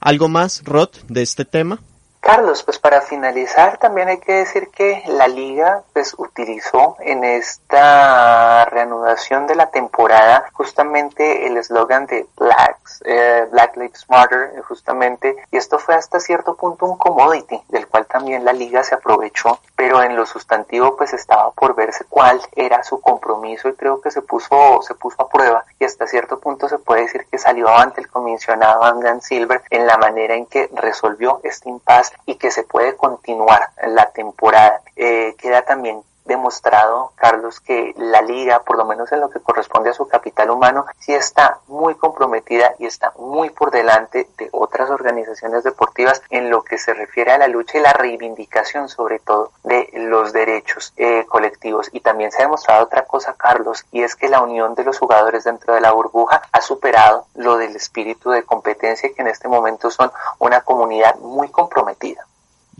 ¿Algo 0.00 0.28
más, 0.28 0.62
Rod, 0.64 0.90
de 1.08 1.22
este 1.22 1.44
tema? 1.44 1.80
Carlos, 2.24 2.62
pues 2.62 2.78
para 2.78 3.02
finalizar 3.02 3.76
también 3.76 4.08
hay 4.08 4.16
que 4.16 4.32
decir 4.32 4.70
que 4.70 5.02
la 5.08 5.28
liga 5.28 5.82
pues 5.92 6.14
utilizó 6.16 6.96
en 7.00 7.22
esta 7.22 8.64
reanudación 8.64 9.46
de 9.46 9.54
la 9.54 9.66
temporada 9.66 10.46
justamente 10.54 11.46
el 11.46 11.58
eslogan 11.58 12.06
de 12.06 12.26
Blacks, 12.38 13.02
eh, 13.04 13.46
Black 13.50 13.76
Lives 13.76 14.06
Matter 14.08 14.58
justamente 14.66 15.36
y 15.50 15.58
esto 15.58 15.78
fue 15.78 15.96
hasta 15.96 16.18
cierto 16.18 16.54
punto 16.56 16.86
un 16.86 16.96
commodity 16.96 17.60
del 17.68 17.86
cual 17.88 18.06
también 18.06 18.42
la 18.42 18.54
liga 18.54 18.82
se 18.82 18.94
aprovechó 18.94 19.60
pero 19.76 20.02
en 20.02 20.16
lo 20.16 20.24
sustantivo 20.24 20.96
pues 20.96 21.12
estaba 21.12 21.50
por 21.50 21.74
verse 21.74 22.06
cuál 22.08 22.40
era 22.56 22.82
su 22.84 23.02
compromiso 23.02 23.68
y 23.68 23.74
creo 23.74 24.00
que 24.00 24.10
se 24.10 24.22
puso 24.22 24.80
se 24.80 24.94
puso 24.94 25.20
a 25.20 25.28
prueba 25.28 25.66
y 25.78 25.84
hasta 25.84 26.06
cierto 26.06 26.40
punto 26.40 26.70
se 26.70 26.78
puede 26.78 27.02
decir 27.02 27.26
que 27.30 27.36
salió 27.36 27.68
ante 27.68 28.00
el 28.00 28.08
comisionado 28.08 28.82
Angan 28.82 29.20
Silver 29.20 29.62
en 29.68 29.86
la 29.86 29.98
manera 29.98 30.34
en 30.34 30.46
que 30.46 30.70
resolvió 30.72 31.40
este 31.42 31.68
impasse 31.68 32.13
y 32.26 32.36
que 32.36 32.50
se 32.50 32.64
puede 32.64 32.96
continuar 32.96 33.70
la 33.86 34.10
temporada. 34.10 34.80
Eh, 34.96 35.34
queda 35.38 35.62
también 35.62 36.02
demostrado, 36.24 37.12
Carlos, 37.16 37.60
que 37.60 37.94
la 37.96 38.22
liga, 38.22 38.62
por 38.62 38.76
lo 38.76 38.84
menos 38.84 39.12
en 39.12 39.20
lo 39.20 39.30
que 39.30 39.40
corresponde 39.40 39.90
a 39.90 39.94
su 39.94 40.08
capital 40.08 40.50
humano, 40.50 40.86
sí 40.98 41.12
está 41.12 41.58
muy 41.68 41.94
comprometida 41.94 42.74
y 42.78 42.86
está 42.86 43.12
muy 43.18 43.50
por 43.50 43.70
delante 43.70 44.26
de 44.38 44.48
otras 44.52 44.90
organizaciones 44.90 45.64
deportivas 45.64 46.22
en 46.30 46.50
lo 46.50 46.62
que 46.62 46.78
se 46.78 46.94
refiere 46.94 47.32
a 47.32 47.38
la 47.38 47.48
lucha 47.48 47.78
y 47.78 47.82
la 47.82 47.92
reivindicación 47.92 48.88
sobre 48.88 49.18
todo 49.18 49.52
de 49.64 49.90
los 49.94 50.32
derechos 50.32 50.92
eh, 50.96 51.26
colectivos. 51.28 51.90
Y 51.92 52.00
también 52.00 52.32
se 52.32 52.38
ha 52.38 52.46
demostrado 52.46 52.84
otra 52.84 53.04
cosa, 53.04 53.34
Carlos, 53.34 53.84
y 53.92 54.02
es 54.02 54.16
que 54.16 54.28
la 54.28 54.40
unión 54.40 54.74
de 54.74 54.84
los 54.84 54.98
jugadores 54.98 55.44
dentro 55.44 55.74
de 55.74 55.80
la 55.80 55.92
burbuja 55.92 56.42
ha 56.52 56.60
superado 56.60 57.26
lo 57.34 57.58
del 57.58 57.76
espíritu 57.76 58.30
de 58.30 58.44
competencia 58.44 59.12
que 59.14 59.22
en 59.22 59.28
este 59.28 59.48
momento 59.48 59.90
son 59.90 60.10
una 60.38 60.62
comunidad 60.62 61.16
muy 61.16 61.48
comprometida. 61.48 62.03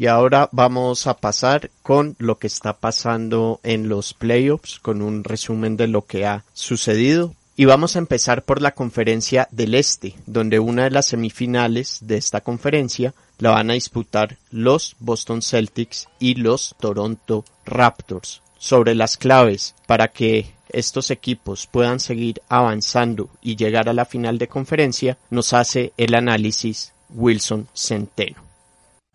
Y 0.05 0.07
ahora 0.07 0.51
vamos 0.53 1.07
a 1.07 1.17
pasar 1.17 1.71
con 1.83 2.15
lo 2.19 2.37
que 2.37 2.47
está 2.47 2.75
pasando 2.75 3.59
en 3.63 3.89
los 3.89 4.13
playoffs, 4.13 4.79
con 4.79 5.01
un 5.01 5.25
resumen 5.25 5.79
de 5.79 5.89
lo 5.89 6.05
que 6.05 6.27
ha 6.27 6.45
sucedido. 6.53 7.35
Y 7.57 7.65
vamos 7.65 7.97
a 7.97 8.01
empezar 8.01 8.43
por 8.43 8.61
la 8.61 8.75
conferencia 8.75 9.49
del 9.51 9.75
Este, 9.75 10.15
donde 10.27 10.59
una 10.59 10.85
de 10.85 10.91
las 10.91 11.07
semifinales 11.07 12.01
de 12.03 12.19
esta 12.19 12.43
conferencia 12.43 13.15
la 13.39 13.53
van 13.53 13.71
a 13.71 13.73
disputar 13.73 14.37
los 14.51 14.95
Boston 14.99 15.41
Celtics 15.41 16.07
y 16.19 16.35
los 16.35 16.77
Toronto 16.79 17.47
Raptors. 17.65 18.43
Sobre 18.59 18.95
las 18.95 19.17
claves 19.17 19.75
para 19.87 20.09
que 20.09 20.53
estos 20.69 21.11
equipos 21.11 21.67
puedan 21.67 21.99
seguir 21.99 22.43
avanzando 22.51 23.31
y 23.41 23.57
llegar 23.57 23.89
a 23.89 23.95
la 23.95 24.05
final 24.05 24.37
de 24.37 24.49
conferencia, 24.49 25.17
nos 25.31 25.55
hace 25.55 25.95
el 25.97 26.15
análisis 26.15 26.93
Wilson 27.09 27.69
Centeno. 27.75 28.44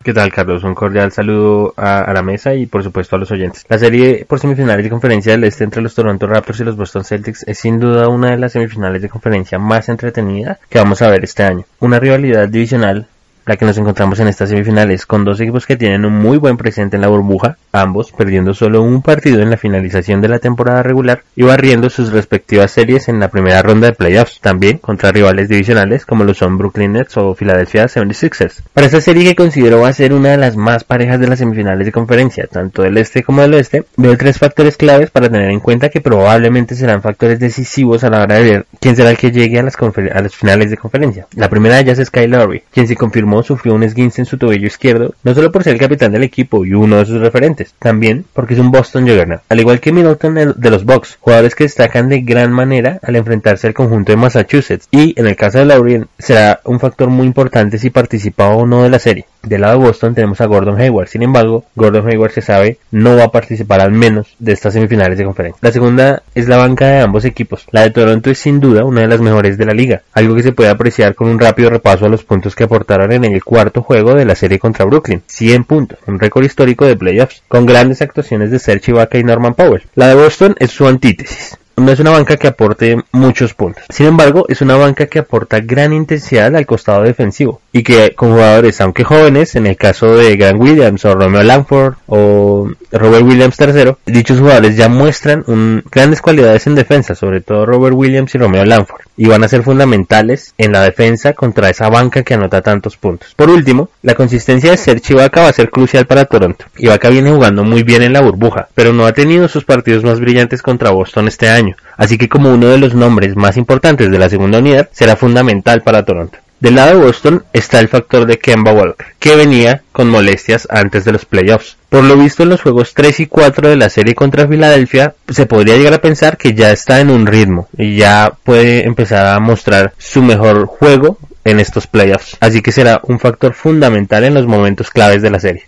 ¿Qué 0.02 0.14
tal, 0.14 0.32
Carlos? 0.32 0.64
Un 0.64 0.74
cordial 0.74 1.12
saludo 1.12 1.74
a, 1.76 2.10
la 2.14 2.22
mesa 2.22 2.54
y, 2.54 2.64
por 2.64 2.82
supuesto, 2.82 3.16
a 3.16 3.18
los 3.18 3.30
oyentes. 3.32 3.66
La 3.68 3.78
serie 3.78 4.24
por 4.26 4.40
semifinales 4.40 4.82
de 4.82 4.88
conferencia 4.88 5.32
del 5.32 5.44
este 5.44 5.62
entre 5.62 5.82
los 5.82 5.94
Toronto 5.94 6.26
Raptors 6.26 6.60
y 6.60 6.64
los 6.64 6.74
Boston 6.74 7.04
Celtics 7.04 7.44
es 7.46 7.58
sin 7.58 7.78
duda 7.78 8.08
una 8.08 8.30
de 8.30 8.38
las 8.38 8.52
semifinales 8.52 9.02
de 9.02 9.10
conferencia 9.10 9.58
más 9.58 9.90
entretenida 9.90 10.58
que 10.70 10.78
vamos 10.78 11.02
a 11.02 11.10
ver 11.10 11.22
este 11.22 11.42
año. 11.42 11.66
Una 11.80 12.00
rivalidad 12.00 12.48
divisional 12.48 13.08
la 13.44 13.56
que 13.56 13.66
nos 13.66 13.76
encontramos 13.76 14.20
en 14.20 14.28
estas 14.28 14.48
semifinales, 14.48 15.04
con 15.04 15.24
dos 15.24 15.40
equipos 15.40 15.66
que 15.66 15.76
tienen 15.76 16.04
un 16.06 16.14
muy 16.14 16.38
buen 16.38 16.56
presente 16.56 16.96
en 16.96 17.02
la 17.02 17.08
burbuja, 17.08 17.58
ambos 17.72 18.12
perdiendo 18.12 18.54
solo 18.54 18.82
un 18.82 19.02
partido 19.02 19.40
en 19.40 19.50
la 19.50 19.56
finalización 19.56 20.20
de 20.20 20.28
la 20.28 20.38
temporada 20.38 20.82
regular 20.82 21.22
y 21.36 21.42
barriendo 21.42 21.90
sus 21.90 22.12
respectivas 22.12 22.70
series 22.70 23.08
en 23.08 23.20
la 23.20 23.28
primera 23.28 23.62
ronda 23.62 23.88
de 23.88 23.92
playoffs, 23.94 24.40
también 24.40 24.78
contra 24.78 25.12
rivales 25.12 25.48
divisionales 25.48 26.06
como 26.06 26.24
lo 26.24 26.34
son 26.34 26.58
Brooklyn 26.58 26.92
Nets 26.92 27.16
o 27.16 27.34
Philadelphia 27.34 27.84
76ers. 27.84 28.62
Para 28.72 28.86
esta 28.86 29.00
serie 29.00 29.24
que 29.24 29.34
considero 29.34 29.80
va 29.80 29.88
a 29.88 29.92
ser 29.92 30.12
una 30.12 30.30
de 30.30 30.36
las 30.36 30.56
más 30.56 30.84
parejas 30.84 31.20
de 31.20 31.28
las 31.28 31.38
semifinales 31.38 31.86
de 31.86 31.92
conferencia, 31.92 32.46
tanto 32.46 32.82
del 32.82 32.96
este 32.98 33.22
como 33.22 33.42
del 33.42 33.54
oeste, 33.54 33.84
veo 33.96 34.16
tres 34.16 34.38
factores 34.38 34.76
claves 34.76 35.10
para 35.10 35.28
tener 35.28 35.50
en 35.50 35.60
cuenta 35.60 35.88
que 35.88 36.00
probablemente 36.00 36.74
serán 36.74 37.02
factores 37.02 37.38
decisivos 37.38 38.04
a 38.04 38.10
la 38.10 38.22
hora 38.22 38.36
de 38.36 38.42
ver 38.42 38.66
quién 38.80 38.96
será 38.96 39.10
el 39.10 39.16
que 39.16 39.30
llegue 39.30 39.58
a 39.58 39.62
las, 39.62 39.76
a 39.76 40.20
las 40.20 40.34
finales 40.34 40.70
de 40.70 40.76
conferencia. 40.76 41.26
La 41.34 41.48
primera 41.48 41.76
de 41.76 41.82
ellas 41.82 41.98
es 41.98 42.10
Kyle 42.10 42.30
Lowry, 42.30 42.62
quien 42.72 42.86
se 42.86 42.96
confirmó 42.96 43.42
sufrió 43.42 43.74
un 43.74 43.82
esguince 43.82 44.22
en 44.22 44.26
su 44.26 44.38
tobillo 44.38 44.66
izquierdo, 44.66 45.14
no 45.24 45.34
solo 45.34 45.52
por 45.52 45.64
ser 45.64 45.74
el 45.74 45.80
capitán 45.80 46.12
del 46.12 46.22
equipo 46.22 46.64
y 46.64 46.74
uno 46.74 46.98
de 46.98 47.06
sus 47.06 47.20
referentes, 47.20 47.59
también 47.78 48.24
porque 48.32 48.54
es 48.54 48.60
un 48.60 48.70
Boston 48.70 49.06
Juggernaut, 49.06 49.42
al 49.48 49.60
igual 49.60 49.80
que 49.80 49.92
Middleton 49.92 50.54
de 50.56 50.70
los 50.70 50.84
Bucks, 50.84 51.18
jugadores 51.20 51.54
que 51.54 51.64
destacan 51.64 52.08
de 52.08 52.20
gran 52.20 52.52
manera 52.52 52.98
al 53.02 53.16
enfrentarse 53.16 53.66
al 53.66 53.74
conjunto 53.74 54.12
de 54.12 54.16
Massachusetts, 54.16 54.88
y 54.90 55.18
en 55.18 55.26
el 55.26 55.36
caso 55.36 55.58
de 55.58 55.66
Laurien 55.66 56.08
será 56.18 56.60
un 56.64 56.80
factor 56.80 57.08
muy 57.08 57.26
importante 57.26 57.78
si 57.78 57.90
participa 57.90 58.48
o 58.48 58.66
no 58.66 58.82
de 58.82 58.90
la 58.90 58.98
serie. 58.98 59.26
Del 59.42 59.62
lado 59.62 59.78
de 59.78 59.86
Boston 59.86 60.14
tenemos 60.14 60.40
a 60.40 60.46
Gordon 60.46 60.78
Hayward. 60.78 61.08
Sin 61.08 61.22
embargo, 61.22 61.64
Gordon 61.74 62.06
Hayward 62.08 62.32
se 62.32 62.42
sabe 62.42 62.78
no 62.90 63.16
va 63.16 63.24
a 63.24 63.32
participar 63.32 63.80
al 63.80 63.90
menos 63.90 64.34
de 64.38 64.52
estas 64.52 64.74
semifinales 64.74 65.16
de 65.18 65.24
conferencia. 65.24 65.58
La 65.62 65.72
segunda 65.72 66.22
es 66.34 66.48
la 66.48 66.58
banca 66.58 66.86
de 66.86 67.00
ambos 67.00 67.24
equipos. 67.24 67.66
La 67.70 67.82
de 67.82 67.90
Toronto 67.90 68.30
es 68.30 68.38
sin 68.38 68.60
duda 68.60 68.84
una 68.84 69.00
de 69.00 69.08
las 69.08 69.20
mejores 69.20 69.56
de 69.56 69.64
la 69.64 69.72
liga, 69.72 70.02
algo 70.12 70.34
que 70.34 70.42
se 70.42 70.52
puede 70.52 70.68
apreciar 70.68 71.14
con 71.14 71.28
un 71.28 71.38
rápido 71.38 71.70
repaso 71.70 72.04
a 72.04 72.10
los 72.10 72.24
puntos 72.24 72.54
que 72.54 72.64
aportaron 72.64 73.12
en 73.12 73.24
el 73.24 73.42
cuarto 73.42 73.82
juego 73.82 74.14
de 74.14 74.24
la 74.24 74.34
serie 74.34 74.58
contra 74.58 74.84
Brooklyn. 74.84 75.22
100 75.26 75.64
puntos, 75.64 75.98
un 76.06 76.18
récord 76.18 76.44
histórico 76.44 76.84
de 76.84 76.96
playoffs, 76.96 77.42
con 77.48 77.66
grandes 77.66 78.02
actuaciones 78.02 78.50
de 78.50 78.58
Serge 78.58 78.92
Ibaka 78.92 79.18
y 79.18 79.24
Norman 79.24 79.54
Powell. 79.54 79.84
La 79.94 80.08
de 80.08 80.14
Boston 80.14 80.54
es 80.58 80.70
su 80.70 80.86
antítesis 80.86 81.59
no 81.80 81.92
es 81.92 82.00
una 82.00 82.10
banca 82.10 82.36
que 82.36 82.48
aporte 82.48 83.02
muchos 83.12 83.54
puntos. 83.54 83.84
Sin 83.88 84.06
embargo, 84.06 84.44
es 84.48 84.60
una 84.60 84.76
banca 84.76 85.06
que 85.06 85.20
aporta 85.20 85.60
gran 85.60 85.92
intensidad 85.92 86.54
al 86.54 86.66
costado 86.66 87.02
defensivo 87.02 87.60
y 87.72 87.82
que 87.82 88.14
con 88.14 88.32
jugadores, 88.32 88.80
aunque 88.80 89.04
jóvenes, 89.04 89.54
en 89.56 89.66
el 89.66 89.76
caso 89.76 90.16
de 90.16 90.36
Grant 90.36 90.60
Williams 90.60 91.04
o 91.04 91.14
Romeo 91.14 91.42
Langford 91.42 91.94
o 92.06 92.70
Robert 92.92 93.24
Williams 93.24 93.56
III, 93.58 93.94
dichos 94.06 94.38
jugadores 94.38 94.76
ya 94.76 94.88
muestran 94.88 95.44
grandes 95.90 96.20
cualidades 96.20 96.66
en 96.66 96.74
defensa, 96.74 97.14
sobre 97.14 97.40
todo 97.40 97.66
Robert 97.66 97.94
Williams 97.96 98.34
y 98.34 98.38
Romeo 98.38 98.64
Langford, 98.64 99.02
y 99.20 99.26
van 99.26 99.44
a 99.44 99.48
ser 99.48 99.62
fundamentales 99.62 100.54
en 100.56 100.72
la 100.72 100.80
defensa 100.80 101.34
contra 101.34 101.68
esa 101.68 101.90
banca 101.90 102.22
que 102.22 102.32
anota 102.32 102.62
tantos 102.62 102.96
puntos. 102.96 103.34
Por 103.34 103.50
último, 103.50 103.90
la 104.00 104.14
consistencia 104.14 104.70
de 104.70 104.78
Serge 104.78 105.12
Ibaka 105.12 105.42
va 105.42 105.48
a 105.48 105.52
ser 105.52 105.68
crucial 105.68 106.06
para 106.06 106.24
Toronto. 106.24 106.64
Ibaka 106.78 107.10
viene 107.10 107.30
jugando 107.30 107.62
muy 107.62 107.82
bien 107.82 108.00
en 108.00 108.14
la 108.14 108.22
burbuja, 108.22 108.68
pero 108.74 108.94
no 108.94 109.04
ha 109.04 109.12
tenido 109.12 109.46
sus 109.46 109.66
partidos 109.66 110.04
más 110.04 110.20
brillantes 110.20 110.62
contra 110.62 110.88
Boston 110.88 111.28
este 111.28 111.50
año, 111.50 111.76
así 111.98 112.16
que 112.16 112.30
como 112.30 112.50
uno 112.50 112.68
de 112.68 112.78
los 112.78 112.94
nombres 112.94 113.36
más 113.36 113.58
importantes 113.58 114.10
de 114.10 114.18
la 114.18 114.30
segunda 114.30 114.58
unidad, 114.58 114.88
será 114.90 115.16
fundamental 115.16 115.82
para 115.82 116.02
Toronto. 116.02 116.38
Del 116.60 116.74
lado 116.74 116.98
de 116.98 117.06
Boston 117.06 117.44
está 117.54 117.80
el 117.80 117.88
factor 117.88 118.26
de 118.26 118.38
Kemba 118.38 118.74
Walker, 118.74 119.14
que 119.18 119.34
venía 119.34 119.82
con 119.92 120.10
molestias 120.10 120.68
antes 120.70 121.06
de 121.06 121.12
los 121.12 121.24
playoffs. 121.24 121.78
Por 121.88 122.04
lo 122.04 122.18
visto 122.18 122.42
en 122.42 122.50
los 122.50 122.60
juegos 122.60 122.92
3 122.92 123.20
y 123.20 123.26
4 123.26 123.70
de 123.70 123.76
la 123.76 123.88
serie 123.88 124.14
contra 124.14 124.46
Filadelfia, 124.46 125.14
se 125.26 125.46
podría 125.46 125.78
llegar 125.78 125.94
a 125.94 126.02
pensar 126.02 126.36
que 126.36 126.52
ya 126.52 126.70
está 126.70 127.00
en 127.00 127.08
un 127.08 127.26
ritmo 127.26 127.68
y 127.78 127.96
ya 127.96 128.36
puede 128.44 128.86
empezar 128.86 129.26
a 129.26 129.40
mostrar 129.40 129.94
su 129.96 130.22
mejor 130.22 130.66
juego 130.66 131.16
en 131.44 131.60
estos 131.60 131.86
playoffs. 131.86 132.36
Así 132.40 132.60
que 132.60 132.72
será 132.72 133.00
un 133.04 133.18
factor 133.18 133.54
fundamental 133.54 134.24
en 134.24 134.34
los 134.34 134.46
momentos 134.46 134.90
claves 134.90 135.22
de 135.22 135.30
la 135.30 135.40
serie. 135.40 135.64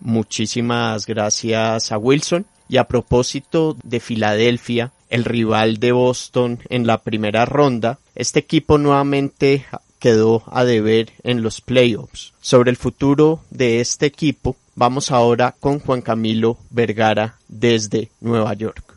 Muchísimas 0.00 1.04
gracias 1.04 1.92
a 1.92 1.98
Wilson. 1.98 2.46
Y 2.70 2.76
a 2.78 2.84
propósito 2.84 3.76
de 3.82 3.98
Filadelfia, 4.00 4.92
el 5.10 5.24
rival 5.24 5.78
de 5.78 5.90
Boston 5.90 6.60
en 6.68 6.86
la 6.86 7.02
primera 7.02 7.44
ronda, 7.44 7.98
este 8.14 8.38
equipo 8.38 8.78
nuevamente 8.78 9.66
quedó 10.00 10.42
a 10.46 10.64
deber 10.64 11.12
en 11.22 11.42
los 11.42 11.60
playoffs. 11.60 12.32
Sobre 12.40 12.70
el 12.70 12.76
futuro 12.76 13.40
de 13.50 13.80
este 13.80 14.06
equipo, 14.06 14.56
vamos 14.74 15.12
ahora 15.12 15.54
con 15.60 15.78
Juan 15.78 16.02
Camilo 16.02 16.58
Vergara 16.70 17.36
desde 17.46 18.10
Nueva 18.20 18.54
York. 18.54 18.89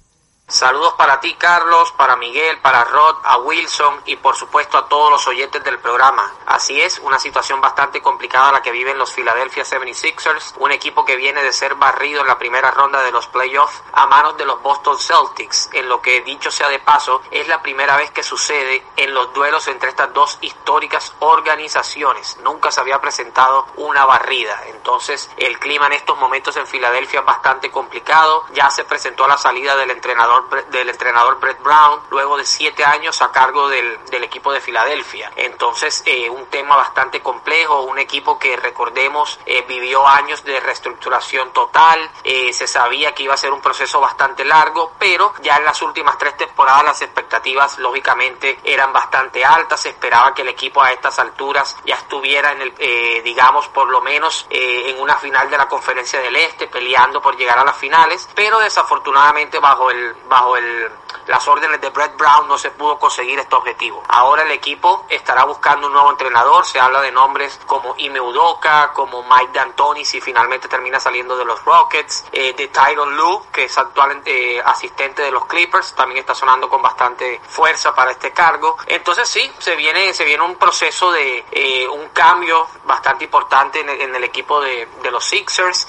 Saludos 0.47 0.93
para 0.97 1.21
ti, 1.21 1.33
Carlos, 1.35 1.93
para 1.93 2.17
Miguel, 2.17 2.59
para 2.59 2.83
Rod, 2.83 3.15
a 3.23 3.37
Wilson 3.37 4.01
y 4.05 4.17
por 4.17 4.35
supuesto 4.35 4.77
a 4.77 4.87
todos 4.87 5.09
los 5.09 5.25
oyentes 5.27 5.63
del 5.63 5.79
programa. 5.79 6.31
Así 6.45 6.79
es, 6.81 6.99
una 6.99 7.17
situación 7.17 7.61
bastante 7.61 8.01
complicada 8.01 8.51
la 8.51 8.61
que 8.61 8.71
viven 8.71 8.97
los 8.97 9.13
Philadelphia 9.13 9.63
76ers, 9.63 10.53
un 10.59 10.71
equipo 10.71 11.05
que 11.05 11.15
viene 11.15 11.41
de 11.41 11.53
ser 11.53 11.75
barrido 11.75 12.21
en 12.21 12.27
la 12.27 12.37
primera 12.37 12.71
ronda 12.71 13.01
de 13.01 13.11
los 13.11 13.27
playoffs 13.27 13.81
a 13.93 14.05
manos 14.05 14.37
de 14.37 14.45
los 14.45 14.61
Boston 14.61 14.99
Celtics, 14.99 15.69
en 15.73 15.87
lo 15.87 16.01
que 16.01 16.21
dicho 16.21 16.51
sea 16.51 16.67
de 16.67 16.79
paso, 16.79 17.21
es 17.31 17.47
la 17.47 17.61
primera 17.61 17.95
vez 17.95 18.11
que 18.11 18.21
sucede 18.21 18.85
en 18.97 19.13
los 19.13 19.33
duelos 19.33 19.67
entre 19.69 19.89
estas 19.89 20.13
dos 20.13 20.37
históricas 20.41 21.13
organizaciones. 21.19 22.37
Nunca 22.43 22.69
se 22.69 22.81
había 22.81 22.99
presentado 22.99 23.65
una 23.77 24.05
barrida. 24.05 24.61
Entonces, 24.67 25.29
el 25.37 25.57
clima 25.57 25.87
en 25.87 25.93
estos 25.93 26.17
momentos 26.17 26.57
en 26.57 26.67
Filadelfia 26.67 27.21
es 27.21 27.25
bastante 27.25 27.71
complicado. 27.71 28.45
Ya 28.53 28.69
se 28.69 28.83
presentó 28.83 29.27
la 29.27 29.37
salida 29.37 29.75
del 29.75 29.91
entrenador 29.91 30.32
del 30.71 30.89
entrenador 30.89 31.39
Brett 31.39 31.61
Brown 31.61 32.01
luego 32.09 32.37
de 32.37 32.45
siete 32.45 32.83
años 32.83 33.21
a 33.21 33.31
cargo 33.31 33.67
del, 33.69 33.99
equipo 34.23 34.53
de 34.53 34.61
Filadelfia. 34.61 35.31
Entonces, 35.35 36.01
eh, 36.05 36.29
un 36.29 36.45
tema 36.45 36.75
bastante 36.75 37.21
complejo, 37.21 37.81
un 37.81 37.99
equipo 37.99 38.39
que 38.39 38.55
recordemos 38.55 39.39
eh, 39.45 39.63
vivió 39.67 40.07
años 40.07 40.43
de 40.43 40.59
reestructuración 40.59 41.51
total, 41.51 42.09
eh, 42.23 42.53
se 42.53 42.67
sabía 42.67 43.13
que 43.13 43.23
iba 43.23 43.33
a 43.33 43.37
ser 43.37 43.51
un 43.51 43.61
proceso 43.61 43.99
bastante 43.99 44.45
largo, 44.45 44.93
pero 44.97 45.33
ya 45.41 45.57
en 45.57 45.65
las 45.65 45.81
últimas 45.81 46.17
tres 46.17 46.37
temporadas 46.37 46.85
las 46.85 47.01
expectativas 47.01 47.77
lógicamente 47.79 48.59
eran 48.63 48.93
bastante 48.93 49.43
altas, 49.43 49.81
se 49.81 49.89
esperaba 49.89 50.33
que 50.33 50.43
el 50.43 50.49
equipo 50.49 50.81
a 50.81 50.91
estas 50.91 51.19
alturas 51.19 51.75
ya 51.85 51.95
estuviera 51.95 52.53
en 52.53 52.61
el, 52.61 53.23
digamos, 53.23 53.67
por 53.67 53.89
lo 53.89 54.01
menos 54.01 54.47
en 54.49 54.99
una 55.01 55.15
final 55.15 55.49
de 55.49 55.57
la 55.57 55.67
conferencia 55.67 56.19
del 56.19 56.35
Este, 56.35 56.67
peleando 56.67 57.21
por 57.21 57.35
llegar 57.35 57.59
a 57.59 57.65
las 57.65 57.77
finales, 57.77 58.29
pero 58.33 58.59
desafortunadamente 58.59 59.59
bajo 59.59 59.91
el 59.91 60.15
bajo 60.29 60.57
el, 60.57 60.89
las 61.27 61.47
órdenes 61.47 61.81
de 61.81 61.89
Brett 61.89 62.15
Brown 62.17 62.47
no 62.47 62.57
se 62.57 62.71
pudo 62.71 62.99
conseguir 62.99 63.39
este 63.39 63.55
objetivo. 63.55 64.03
Ahora 64.07 64.43
el 64.43 64.51
equipo 64.51 65.05
estará 65.09 65.43
buscando 65.45 65.87
un 65.87 65.93
nuevo 65.93 66.11
entrenador, 66.11 66.65
se 66.65 66.79
habla 66.79 67.01
de 67.01 67.11
nombres 67.11 67.59
como 67.65 67.95
Ime 67.97 68.19
Udoka, 68.19 68.91
como 68.93 69.23
Mike 69.23 69.51
D'Antoni 69.53 70.05
si 70.05 70.21
finalmente 70.21 70.67
termina 70.67 70.99
saliendo 70.99 71.37
de 71.37 71.45
los 71.45 71.63
Rockets, 71.63 72.25
eh, 72.31 72.53
de 72.53 72.67
Tyron 72.67 73.15
Lue, 73.15 73.43
que 73.51 73.65
es 73.65 73.77
actual 73.77 74.21
eh, 74.25 74.61
asistente 74.65 75.21
de 75.21 75.31
los 75.31 75.45
Clippers, 75.45 75.93
también 75.95 76.19
está 76.19 76.35
sonando 76.35 76.69
con 76.69 76.81
bastante 76.81 77.41
fuerza 77.47 77.93
para 77.95 78.11
este 78.11 78.31
cargo. 78.31 78.77
Entonces 78.87 79.27
sí, 79.27 79.51
se 79.59 79.75
viene, 79.75 80.13
se 80.13 80.25
viene 80.25 80.43
un 80.43 80.55
proceso 80.55 81.11
de 81.11 81.45
eh, 81.51 81.87
un 81.87 82.09
cambio 82.09 82.67
bastante 82.85 83.25
importante 83.25 83.79
en 83.79 84.15
el, 84.15 84.23
equipo 84.23 84.61
de, 84.61 84.87
los 85.11 85.25
Sixers. 85.25 85.87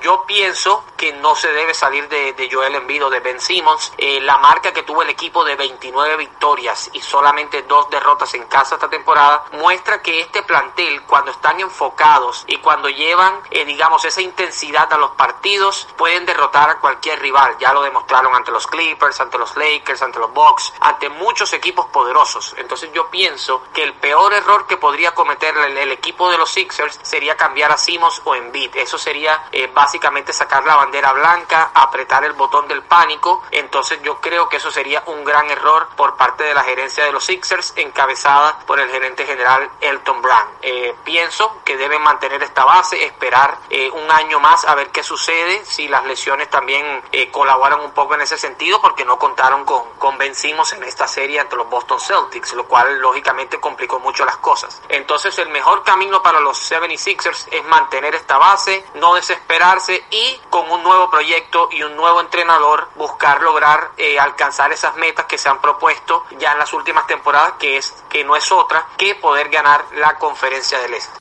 yo 0.00 0.24
pienso 0.26 0.84
que 0.96 1.12
no 1.14 1.34
se 1.34 1.52
debe 1.52 1.74
salir 1.74 2.08
de, 2.08 2.32
de 2.32 2.48
Joel 2.50 2.74
Embiid 2.74 3.04
o 3.04 3.10
de 3.10 3.20
Ben 3.20 3.40
Simmons. 3.40 3.92
Eh, 3.98 4.20
la 4.20 4.38
marca 4.38 4.71
que 4.72 4.82
tuvo 4.82 5.02
el 5.02 5.10
equipo 5.10 5.44
de 5.44 5.56
29 5.56 6.16
victorias 6.16 6.90
y 6.92 7.00
solamente 7.00 7.62
dos 7.62 7.88
derrotas 7.90 8.34
en 8.34 8.44
casa 8.44 8.74
esta 8.74 8.88
temporada 8.88 9.44
muestra 9.52 10.02
que 10.02 10.20
este 10.20 10.42
plantel 10.42 11.02
cuando 11.02 11.30
están 11.30 11.60
enfocados 11.60 12.44
y 12.46 12.58
cuando 12.58 12.88
llevan 12.88 13.40
eh, 13.50 13.64
digamos 13.64 14.04
esa 14.04 14.20
intensidad 14.20 14.92
a 14.92 14.98
los 14.98 15.12
partidos 15.12 15.86
pueden 15.96 16.26
derrotar 16.26 16.70
a 16.70 16.78
cualquier 16.78 17.20
rival. 17.20 17.56
Ya 17.58 17.72
lo 17.72 17.82
demostraron 17.82 18.34
ante 18.34 18.50
los 18.50 18.66
Clippers, 18.66 19.20
ante 19.20 19.38
los 19.38 19.56
Lakers, 19.56 20.02
ante 20.02 20.18
los 20.18 20.32
Bucks, 20.32 20.72
ante 20.80 21.08
muchos 21.08 21.52
equipos 21.52 21.86
poderosos. 21.86 22.54
Entonces 22.58 22.90
yo 22.92 23.08
pienso 23.10 23.62
que 23.72 23.82
el 23.82 23.94
peor 23.94 24.32
error 24.32 24.66
que 24.66 24.76
podría 24.76 25.12
cometer 25.14 25.56
el, 25.56 25.92
equipo 25.92 26.30
de 26.30 26.38
los 26.38 26.50
Sixers 26.50 26.98
sería 27.02 27.36
cambiar 27.36 27.70
a 27.70 27.76
Simmons 27.76 28.22
o 28.24 28.34
Embiid. 28.34 28.76
Eso 28.76 28.98
sería 28.98 29.44
eh, 29.52 29.70
básicamente 29.72 30.32
sacar 30.32 30.64
la 30.64 30.76
bandera 30.76 31.12
blanca, 31.12 31.70
apretar 31.74 32.24
el 32.24 32.32
botón 32.32 32.66
del 32.66 32.82
pánico. 32.82 33.42
Entonces 33.50 34.00
yo 34.02 34.20
creo 34.20 34.48
que 34.48 34.56
eso 34.62 34.70
sería 34.70 35.02
un 35.06 35.24
gran 35.24 35.50
error 35.50 35.88
por 35.96 36.16
parte 36.16 36.44
de 36.44 36.54
la 36.54 36.62
gerencia 36.62 37.04
de 37.04 37.10
los 37.10 37.24
Sixers 37.24 37.72
encabezada 37.74 38.60
por 38.60 38.78
el 38.78 38.88
gerente 38.90 39.26
general 39.26 39.68
Elton 39.80 40.22
Brand. 40.22 40.48
Eh, 40.62 40.94
pienso 41.02 41.60
que 41.64 41.76
deben 41.76 42.00
mantener 42.00 42.44
esta 42.44 42.64
base, 42.64 43.04
esperar 43.04 43.58
eh, 43.70 43.90
un 43.90 44.08
año 44.08 44.38
más 44.38 44.64
a 44.64 44.76
ver 44.76 44.90
qué 44.90 45.02
sucede, 45.02 45.64
si 45.64 45.88
las 45.88 46.04
lesiones 46.06 46.48
también 46.48 47.02
colaboran 47.32 47.80
un 47.80 47.90
poco 47.90 48.14
en 48.14 48.20
ese 48.20 48.38
sentido, 48.38 48.80
porque 48.80 49.04
no 49.04 49.18
contaron 49.18 49.64
con, 49.64 49.82
con 49.98 50.16
vencimos 50.16 50.72
en 50.74 50.84
esta 50.84 51.08
serie 51.08 51.40
ante 51.40 51.56
los 51.56 51.68
Boston 51.68 51.98
Celtics, 51.98 52.54
lo 52.54 52.68
cual 52.68 53.00
lógicamente 53.00 53.58
complicó 53.58 53.98
mucho 53.98 54.24
las 54.24 54.36
cosas. 54.36 54.80
Entonces 54.88 55.36
el 55.38 55.48
mejor 55.48 55.82
camino 55.82 56.22
para 56.22 56.38
los 56.38 56.70
76ers 56.70 57.48
es 57.50 57.64
mantener 57.64 58.14
esta 58.14 58.38
base, 58.38 58.84
no 58.94 59.14
desesperarse 59.14 60.04
y 60.10 60.40
con 60.50 60.70
un 60.70 60.84
nuevo 60.84 61.10
proyecto 61.10 61.68
y 61.72 61.82
un 61.82 61.96
nuevo 61.96 62.20
entrenador 62.20 62.88
buscar 62.94 63.42
lograr 63.42 63.90
eh, 63.96 64.20
alcanzar 64.20 64.51
esas 64.72 64.96
metas 64.96 65.26
que 65.26 65.38
se 65.38 65.48
han 65.48 65.60
propuesto 65.60 66.24
ya 66.38 66.52
en 66.52 66.58
las 66.58 66.72
últimas 66.72 67.06
temporadas, 67.06 67.54
que 67.58 67.76
es 67.76 67.92
que 68.10 68.24
no 68.24 68.36
es 68.36 68.50
otra 68.52 68.86
que 68.96 69.14
poder 69.14 69.48
ganar 69.48 69.84
la 69.98 70.16
conferencia 70.18 70.78
del 70.80 70.94
Este. 70.94 71.18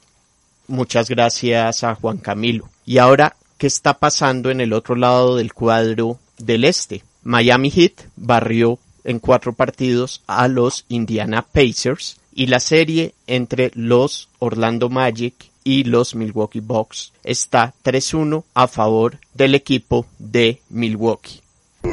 Muchas 0.67 1.09
gracias 1.09 1.83
a 1.83 1.95
Juan 1.95 2.17
Camilo. 2.17 2.69
Y 2.85 2.97
ahora, 2.97 3.35
¿qué 3.57 3.67
está 3.67 3.95
pasando 3.95 4.49
en 4.49 4.61
el 4.61 4.73
otro 4.73 4.95
lado 4.95 5.35
del 5.35 5.53
cuadro 5.53 6.17
del 6.37 6.65
Este? 6.65 7.03
Miami 7.23 7.69
Heat 7.69 8.09
barrió 8.15 8.79
en 9.03 9.19
cuatro 9.19 9.53
partidos 9.53 10.23
a 10.27 10.47
los 10.47 10.85
Indiana 10.89 11.41
Pacers 11.41 12.19
y 12.33 12.47
la 12.47 12.59
serie 12.59 13.13
entre 13.27 13.71
los 13.75 14.29
Orlando 14.39 14.89
Magic 14.89 15.51
y 15.63 15.83
los 15.83 16.15
Milwaukee 16.15 16.59
Bucks 16.59 17.13
está 17.23 17.73
3-1 17.83 18.43
a 18.53 18.67
favor 18.67 19.19
del 19.33 19.55
equipo 19.55 20.05
de 20.17 20.61
Milwaukee. 20.69 21.41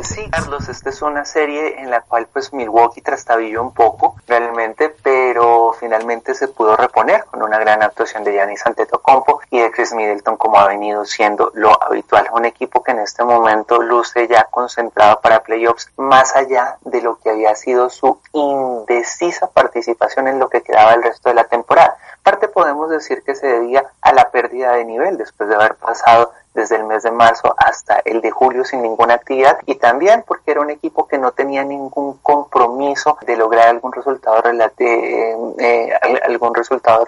Sí, 0.03 0.29
Carlos, 0.31 0.69
esta 0.69 0.91
es 0.91 1.01
una 1.01 1.25
serie 1.25 1.81
en 1.81 1.91
la 1.91 2.03
cual 2.03 2.29
pues 2.31 2.53
Milwaukee 2.53 3.01
trastabilló 3.01 3.63
un 3.63 3.73
poco 3.73 4.17
realmente, 4.27 4.95
pero 5.03 5.75
finalmente 5.81 6.35
se 6.35 6.49
pudo 6.49 6.77
reponer 6.77 7.25
con 7.25 7.43
una 7.43 7.59
gran 7.59 7.83
actuación 7.83 8.23
de 8.23 8.33
Giannis 8.33 8.67
Antetokounmpo 8.67 9.41
y 9.51 9.61
de 9.61 9.71
Chris 9.71 9.95
Middleton 9.95 10.37
como 10.37 10.59
ha 10.59 10.67
venido 10.67 11.07
siendo 11.07 11.51
lo 11.55 11.83
habitual. 11.83 12.29
Un 12.33 12.45
equipo 12.45 12.83
que 12.83 12.91
en 12.91 12.99
este 12.99 13.25
momento 13.25 13.81
luce 13.81 14.29
ya 14.29 14.45
concentrado 14.45 15.21
para 15.21 15.43
playoffs 15.43 15.91
más 15.97 16.37
allá 16.37 16.77
de 16.83 17.01
lo 17.01 17.19
que 17.19 17.31
había 17.31 17.55
sido 17.55 17.89
su 17.89 18.21
indecisa 18.35 19.51
participación 19.51 20.29
en 20.29 20.39
lo 20.39 20.51
que 20.51 20.63
quedaba 20.63 20.93
el 20.93 21.03
resto 21.03 21.31
de 21.31 21.35
la 21.35 21.45
temporada. 21.45 21.97
Parte 22.23 22.49
podemos 22.49 22.91
decir 22.91 23.23
que 23.23 23.35
se 23.35 23.47
debía 23.47 23.87
a 24.03 24.13
la 24.13 24.31
pérdida 24.31 24.73
de 24.73 24.85
nivel 24.85 25.17
después 25.17 25.49
de 25.49 25.55
haber 25.55 25.77
pasado 25.77 26.33
desde 26.59 26.77
el 26.77 26.85
mes 26.85 27.05
de 27.05 27.13
marzo 27.13 27.55
hasta 27.57 28.01
el 28.05 28.21
de 28.21 28.31
julio 28.31 28.65
sin 28.65 28.83
ninguna 28.83 29.15
actividad. 29.15 29.59
Y 29.67 29.77
también 29.77 30.25
porque 30.27 30.51
era 30.51 30.61
un 30.61 30.71
equipo 30.71 31.07
que 31.07 31.17
no 31.17 31.31
tenía 31.31 31.63
ningún 31.63 32.19
compromiso 32.19 33.17
de 33.25 33.37
lograr 33.37 33.69
algún 33.69 33.93
resultado 33.93 34.43
eh, 34.79 35.37
eh, 35.59 35.93
algún 36.25 36.55
resultado 36.55 37.07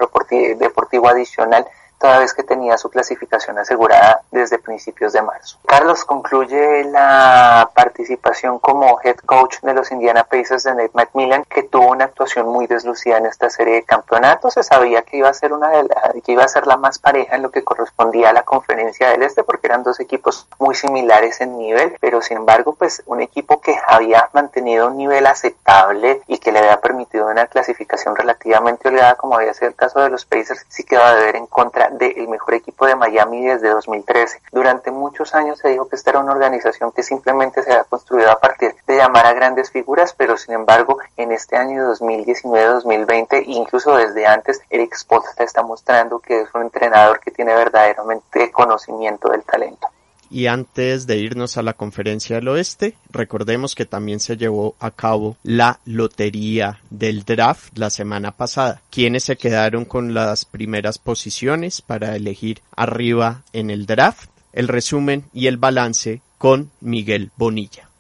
deportivo 0.57 1.09
adicional 1.09 1.67
toda 2.01 2.19
vez 2.19 2.33
que 2.33 2.43
tenía 2.43 2.79
su 2.79 2.89
clasificación 2.89 3.59
asegurada 3.59 4.23
desde 4.31 4.59
principios 4.59 5.13
de 5.13 5.23
marzo. 5.23 5.59
Carlos 5.67 6.05
concluye 6.05 6.85
la 6.85 7.71
participación 7.75 8.59
como 8.59 8.99
head 9.05 9.17
coach 9.27 9.61
de 9.61 9.75
los 9.75 9.91
Indiana 9.93 10.25
Pacers 10.25 10.65
de 10.65 10.75
Nate 10.75 10.91
McMillan, 10.95 11.45
que 11.45 11.63
tuvo 11.63 11.91
una 11.91 12.07
actuación 12.07 12.49
muy 12.49 12.67
deslucida 12.67 13.19
en 13.19 13.27
esta 13.27 13.51
serie 13.51 13.75
de 13.75 13.83
campeonatos. 13.83 14.55
Se 14.55 14.63
sabía 14.63 15.03
que 15.03 15.19
iba 15.19 15.29
a 15.29 15.35
ser 15.35 15.53
una 15.53 15.69
de 15.69 16.23
que 16.25 16.33
iba 16.33 16.43
a 16.45 16.49
ser 16.49 16.67
la 16.67 16.77
más 16.77 16.99
pareja 16.99 17.37
en 17.37 17.43
lo 17.43 17.51
que 17.51 17.63
correspondía 17.63 18.31
a 18.31 18.33
la 18.33 18.43
conferencia 18.43 19.11
del 19.11 19.23
Este, 19.23 19.45
porque 19.45 19.67
eran 19.67 19.83
dos 19.83 20.01
equipos 20.01 20.47
muy 20.59 20.75
similares 20.75 21.41
en 21.41 21.59
nivel, 21.59 21.97
pero 22.01 22.23
sin 22.23 22.39
embargo, 22.39 22.75
pues 22.75 23.03
un 23.07 23.21
equipo 23.21 23.61
que 23.61 23.77
había 23.87 24.29
mantenido 24.33 24.89
un 24.89 24.97
nivel 24.97 25.27
aceptable 25.27 26.23
y 26.27 26.39
que 26.39 26.53
le 26.53 26.61
había 26.61 26.81
permitido 26.81 27.27
una 27.27 27.47
clasificación 27.47 28.17
relativamente 28.17 28.89
holgada, 28.89 29.17
como 29.17 29.37
había 29.37 29.53
sido 29.53 29.69
el 29.69 29.75
caso 29.75 30.01
de 30.01 30.09
los 30.09 30.25
Pacers, 30.25 30.65
sí 30.69 30.85
quedó 30.85 31.05
a 31.05 31.15
deber 31.15 31.37
en 31.37 31.47
contra 31.47 31.90
del 31.93 32.29
mejor 32.29 32.55
equipo 32.55 32.87
de 32.87 32.97
Miami 32.97 33.47
desde 33.47 33.69
2013. 33.69 34.43
Durante 34.53 34.91
muchos 34.91 35.35
años 35.35 35.59
se 35.59 35.69
dijo 35.69 35.89
que 35.89 35.97
esta 35.97 36.11
era 36.11 36.21
una 36.21 36.33
organización 36.33 36.93
que 36.93 37.03
simplemente 37.03 37.63
se 37.63 37.73
había 37.73 37.85
construido 37.85 38.31
a 38.31 38.39
partir 38.39 38.75
de 38.87 38.97
llamar 38.97 39.27
a 39.27 39.33
grandes 39.33 39.71
figuras, 39.71 40.15
pero 40.17 40.37
sin 40.37 40.55
embargo 40.55 40.99
en 41.17 41.33
este 41.33 41.57
año 41.57 41.93
2019-2020, 41.95 43.45
incluso 43.47 43.97
desde 43.97 44.27
antes, 44.27 44.61
Eric 44.71 44.95
Spoelstra 44.95 45.45
está 45.45 45.63
mostrando 45.63 46.19
que 46.19 46.41
es 46.43 46.49
un 46.55 46.63
entrenador 46.63 47.21
que 47.21 47.31
tiene 47.31 47.55
verdaderamente 47.55 48.51
conocimiento 48.53 49.29
del 49.29 49.43
talento. 49.43 49.89
Y 50.31 50.47
antes 50.47 51.07
de 51.07 51.17
irnos 51.17 51.57
a 51.57 51.63
la 51.63 51.73
conferencia 51.73 52.37
del 52.37 52.49
oeste, 52.49 52.97
recordemos 53.11 53.75
que 53.75 53.85
también 53.85 54.21
se 54.21 54.37
llevó 54.37 54.77
a 54.79 54.93
cabo 54.93 55.37
la 55.43 55.81
lotería 55.85 56.81
del 56.91 57.25
draft 57.25 57.77
la 57.77 57.91
semana 57.91 58.31
pasada. 58.33 58.81
Quienes 58.91 59.25
se 59.25 59.37
quedaron 59.37 59.85
con 59.85 60.15
las 60.15 60.45
primeras 60.45 60.99
posiciones 60.99 61.83
para 61.83 62.15
elegir 62.15 62.63
arriba 62.77 63.43
en 63.53 63.71
el 63.71 63.87
draft? 63.87 64.31
El 64.53 64.69
resumen 64.69 65.29
y 65.33 65.47
el 65.47 65.57
balance 65.57 66.23
con 66.39 66.71
Miguel 66.81 67.31
Bonilla. 67.37 67.91